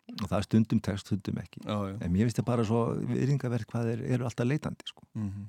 og 0.09 0.25
það 0.25 0.37
er 0.39 0.45
stundum 0.47 0.79
text, 0.81 1.07
stundum 1.07 1.37
ekki 1.37 1.61
Já, 1.63 1.77
já. 1.91 1.95
en 2.01 2.11
mér 2.11 2.27
finnst 2.27 2.39
það 2.41 2.49
bara 2.49 2.65
svo 2.65 2.81
viðringavert 2.97 3.69
hvað 3.69 3.89
þeir 3.91 4.05
eru 4.15 4.25
alltaf 4.25 4.47
leitandi 4.47 4.85
sko. 4.89 5.05
Mm 5.13 5.29
-hmm. 5.29 5.47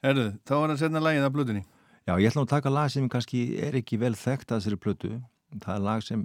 Herðu, 0.00 0.26
þá 0.44 0.54
var 0.54 0.70
það 0.70 0.78
setna 0.80 1.00
lagið 1.00 1.24
af 1.24 1.32
blöðinni. 1.32 1.64
Já, 2.06 2.14
ég 2.20 2.30
ætla 2.30 2.40
nú 2.40 2.46
að 2.46 2.54
taka 2.54 2.70
lag 2.70 2.90
sem 2.90 3.08
kannski 3.08 3.40
er 3.60 3.76
ekki 3.76 3.98
vel 4.00 4.14
þekkt 4.14 4.52
að 4.52 4.60
þessari 4.60 4.76
plötu. 4.76 5.10
Það 5.60 5.74
er 5.74 5.80
lag 5.84 6.02
sem 6.02 6.24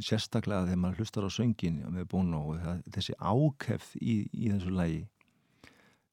sérstaklega 0.00 0.66
þegar 0.66 0.80
maður 0.80 1.02
hlustar 1.02 1.26
á 1.28 1.30
söngin 1.32 1.82
með 1.92 2.08
Bono 2.12 2.40
og 2.50 2.60
það, 2.60 2.80
þessi 2.96 3.14
ákefð 3.20 3.96
í, 4.00 4.16
í 4.32 4.50
þessu 4.52 4.72
lagi 4.76 5.02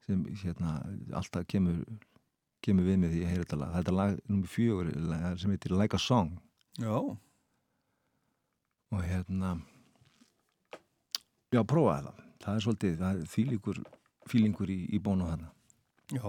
sem 0.06 0.26
hérna 0.44 0.74
alltaf 1.16 1.46
kemur, 1.48 1.84
kemur 2.64 2.88
við 2.88 2.98
með 3.02 3.14
því 3.14 3.22
að 3.24 3.32
heyra 3.32 3.46
þetta 3.46 3.60
lag. 3.62 3.76
Þetta 3.78 3.94
er 3.94 3.98
lag 4.00 4.18
nummer 4.32 4.52
fjögur 4.54 4.90
lag 5.12 5.40
sem 5.42 5.54
heitir 5.54 5.76
Like 5.78 6.00
a 6.00 6.02
Song 6.02 6.34
Já, 6.82 6.96
og 8.94 9.02
hérna 9.06 9.58
já, 11.54 11.62
prófa 11.62 12.00
það. 12.02 12.22
Það 12.44 12.56
er 12.56 12.64
svolítið, 12.66 12.96
það 13.00 13.20
er 13.20 13.28
þýlingur, 13.34 13.82
fílingur 14.32 14.72
í, 14.74 14.80
í 14.90 15.02
Bono 15.04 15.30
þarna. 15.30 15.52
já. 16.14 16.26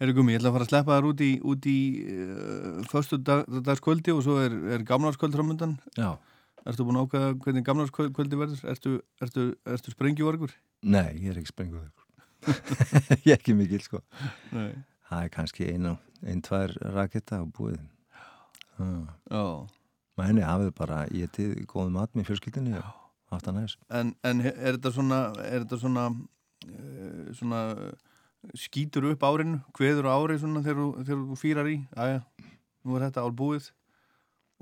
Herðu 0.00 0.16
gummi, 0.18 0.34
ég 0.34 0.40
ætla 0.40 0.50
að 0.50 0.56
fara 0.56 0.66
að 0.66 0.70
sleppa 0.72 0.94
þar 0.96 1.08
út 1.08 1.20
í, 1.22 1.30
út 1.46 1.66
í 1.70 1.78
uh, 2.02 2.78
föstu 2.90 3.18
dag, 3.22 3.44
dagskvöldi 3.66 4.12
og 4.14 4.24
svo 4.26 4.40
er, 4.42 4.54
er 4.74 4.86
gamlarskvöld 4.86 5.36
framöndan. 5.38 5.76
Já. 5.94 6.16
Ertu 6.66 6.86
búin 6.86 6.98
að 6.98 7.06
ákveða 7.06 7.34
hvernig 7.44 7.66
gamlarskvöldi 7.68 8.40
verður? 8.40 8.64
Ertu, 8.72 8.94
ertu, 9.22 9.44
ertu 9.70 9.94
sprengjuvargur? 9.94 10.54
Nei, 10.82 11.12
ég 11.22 11.30
er 11.30 11.38
ekki 11.40 11.52
sprenguður. 11.52 11.92
ég 13.24 13.30
er 13.30 13.38
ekki 13.38 13.54
mikil, 13.56 13.80
sko. 13.86 14.02
Nei. 14.52 14.72
Það 15.14 15.24
er 15.28 15.30
kannski 15.30 15.66
einu, 15.70 15.92
ein, 16.26 16.40
tvær 16.42 16.72
raketta 16.94 17.38
á 17.38 17.44
búið. 17.46 17.78
Ah. 18.82 19.04
Já. 19.30 19.42
Menni 20.18 20.42
hafið 20.42 20.72
bara 20.78 21.04
getið 21.10 21.52
góð 21.70 21.92
mat 21.94 22.10
með 22.18 22.26
fjölskyldinni 22.32 22.74
og 22.80 22.88
haft 23.30 23.46
það 23.46 23.56
næst. 23.60 23.78
En, 23.94 24.10
en 24.26 24.42
er 24.42 24.74
þetta 24.76 24.90
svona, 24.94 25.20
er 25.42 25.62
þetta 25.64 25.78
svona, 25.84 26.04
uh, 26.66 27.30
svona 27.38 27.60
uh, 27.74 27.92
skýtur 28.58 29.06
upp 29.12 29.22
árinu, 29.26 29.60
kveður 29.74 30.10
á 30.10 30.14
ári 30.18 30.38
svona 30.42 30.62
þegar, 30.66 30.82
þú- 30.82 31.06
þegar 31.06 31.22
þú 31.30 31.38
fýrar 31.44 31.70
í? 31.70 31.76
Æja, 31.94 32.20
nú 32.84 32.98
er 32.98 33.06
þetta 33.08 33.24
álbúið 33.26 33.70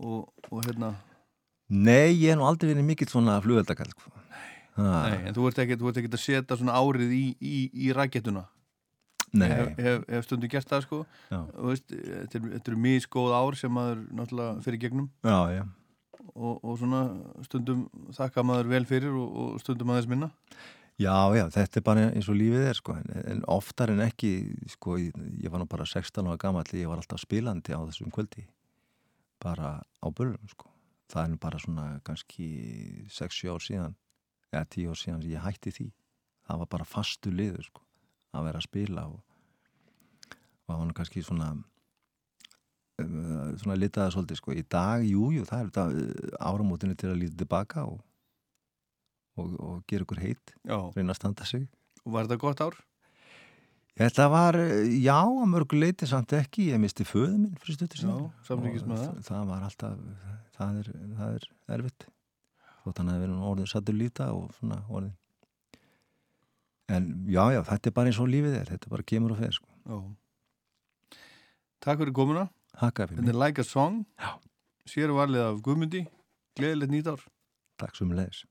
og, 0.03 0.29
og 0.51 0.63
hérna, 0.69 0.93
Nei, 1.73 2.13
ég 2.13 2.35
hef 2.35 2.37
nú 2.37 2.45
aldrei 2.45 2.69
verið 2.75 2.85
mikill 2.85 3.09
svona 3.09 3.39
flugveldakall. 3.41 3.89
Sko. 3.95 4.11
Ah, 4.77 5.07
nei, 5.09 5.23
en 5.31 5.37
þú 5.37 5.47
ert 5.49 5.61
ekki, 5.63 5.79
þú 5.81 5.89
ert 5.89 6.01
ekki 6.03 6.11
að 6.13 6.21
setja 6.21 6.57
svona 6.61 6.75
árið 6.77 7.15
í, 7.17 7.23
í, 7.41 7.61
í 7.87 7.93
rakettuna. 7.97 8.43
Nei. 9.33 9.49
Ég 9.49 9.79
hef, 9.87 10.03
hef, 10.09 10.25
stundum 10.27 10.51
gert 10.53 10.69
það 10.69 10.83
sko. 10.87 10.99
Veist, 11.31 11.89
þetta 11.93 12.39
er- 12.41 12.51
þetta 12.57 12.73
eru 12.73 12.81
misgóð 12.85 13.33
ár 13.39 13.57
sem 13.59 13.73
maður 13.73 14.03
náttúrulega 14.13 14.63
fyrir 14.67 14.83
gegnum 14.87 15.09
já, 15.25 15.39
já. 15.57 15.63
og, 16.35 16.61
og 16.65 16.79
svona 16.81 17.01
stundum 17.49 17.87
þakka 18.17 18.45
maður 18.45 18.71
vel 18.75 18.85
fyrir 18.89 19.17
og, 19.17 19.35
og 19.45 19.61
stundum 19.65 19.93
aðeins 19.95 20.09
minna. 20.13 20.31
Já, 21.01 21.15
já, 21.35 21.47
þetta 21.51 21.81
er 21.81 21.85
bara 21.87 22.03
eins 22.13 22.29
og 22.29 22.37
lífið 22.37 22.67
er, 22.69 22.77
sko, 22.79 22.95
en, 23.25 23.41
oftar 23.51 23.91
en 23.91 24.03
ekki, 24.05 24.33
sko, 24.77 24.99
ég, 25.01 25.17
ég 25.43 25.51
var 25.51 25.63
nú 25.63 25.67
bara 25.67 25.87
16 25.89 26.21
ára 26.29 26.37
gamall, 26.39 26.69
ég 26.77 26.87
var 26.87 27.01
alltaf 27.01 27.19
spilandi 27.25 27.73
á 27.75 27.81
þessum 27.89 28.13
kvöldi, 28.13 28.45
bara 29.43 29.81
á 29.81 30.07
böllum, 30.13 30.45
sko. 30.53 30.69
Það 31.11 31.25
er 31.25 31.33
nú 31.33 31.39
bara 31.43 31.59
svona 31.61 31.87
kannski 32.07 32.47
6-7 33.11 33.51
ár 33.51 33.65
síðan, 33.65 33.97
eða 34.53 34.69
10 34.77 34.93
ár 34.93 35.01
síðan 35.01 35.25
ég 35.27 35.43
hætti 35.45 35.73
því. 35.75 35.89
Það 36.47 36.61
var 36.63 36.71
bara 36.77 36.87
fastu 36.93 37.33
liður, 37.35 37.65
sko, 37.73 37.83
að 38.33 38.49
vera 38.49 38.61
að 38.63 38.67
spila 38.69 39.05
og, 39.11 39.19
og 40.67 40.73
var 40.73 40.87
nú 40.89 40.97
kannski 40.97 41.23
svona, 41.25 41.51
um, 43.03 43.57
svona 43.61 43.77
litaða 43.79 44.15
svolítið, 44.15 44.41
sko. 44.41 44.55
Í 44.57 44.65
dag, 44.73 45.05
jú, 45.07 45.29
jú, 45.37 45.45
það 45.49 45.61
er 45.61 45.73
þetta 45.73 46.39
áramótinu 46.53 46.97
til 46.97 47.13
að 47.13 47.21
líta 47.25 47.43
tilbaka 47.43 47.85
og, 47.91 48.01
og, 49.37 49.53
og 49.61 49.83
gera 49.91 50.07
ykkur 50.07 50.23
heitt 50.23 50.57
Já, 50.65 50.79
reyna 50.97 51.13
að 51.15 51.21
standa 51.21 51.49
sig. 51.49 51.69
og 52.05 52.17
var 52.17 52.27
þetta 52.29 52.41
gott 52.43 52.65
ár? 52.65 52.81
Þetta 54.01 54.25
var, 54.33 54.57
eh, 54.57 54.89
já, 55.05 55.19
að 55.21 55.51
mörgu 55.53 55.77
leiti 55.77 56.07
samt 56.09 56.33
ekki, 56.33 56.71
ég 56.73 56.81
misti 56.81 57.05
föðu 57.05 57.35
minn 57.37 57.59
fyrir 57.61 57.77
stuttur 57.77 58.01
Já, 58.01 58.07
síðan. 58.09 58.31
Og 58.49 58.87
það. 58.89 59.19
Það 59.27 59.43
var 59.51 59.67
alltaf, 59.67 59.99
það 60.57 60.79
er, 60.81 60.89
það 61.19 61.35
er 61.37 61.49
erfitt. 61.77 62.07
Þótt 62.83 63.03
hann 63.03 63.11
hefði 63.13 63.27
verið 63.27 63.43
orðin 63.51 63.69
sattur 63.71 63.95
líta 63.99 64.31
og 64.33 64.49
svona 64.57 64.79
orðin. 64.89 65.13
En 66.93 67.07
já, 67.31 67.45
já, 67.55 67.63
þetta 67.71 67.89
er 67.89 67.95
bara 67.97 68.11
eins 68.11 68.21
og 68.21 68.29
lífið 68.29 68.57
er, 68.59 68.73
þetta 68.75 68.91
bara 68.93 69.07
kemur 69.09 69.33
og 69.33 69.41
fer, 69.41 69.55
sko. 69.57 69.69
Já. 69.89 71.19
Takk 71.83 72.03
fyrir 72.03 72.17
komuna. 72.17 72.49
Þetta 72.79 73.09
er 73.23 73.39
Like 73.39 73.65
a 73.65 73.67
Song. 73.67 74.03
Já. 74.21 74.37
Sér 74.89 75.15
varlið 75.15 75.47
af 75.47 75.63
Guðmundi. 75.65 76.05
Gleðilegt 76.59 76.93
nýtt 76.93 77.13
ár. 77.15 77.25
takk 77.81 77.97
sem 77.99 78.13
leðis. 78.15 78.45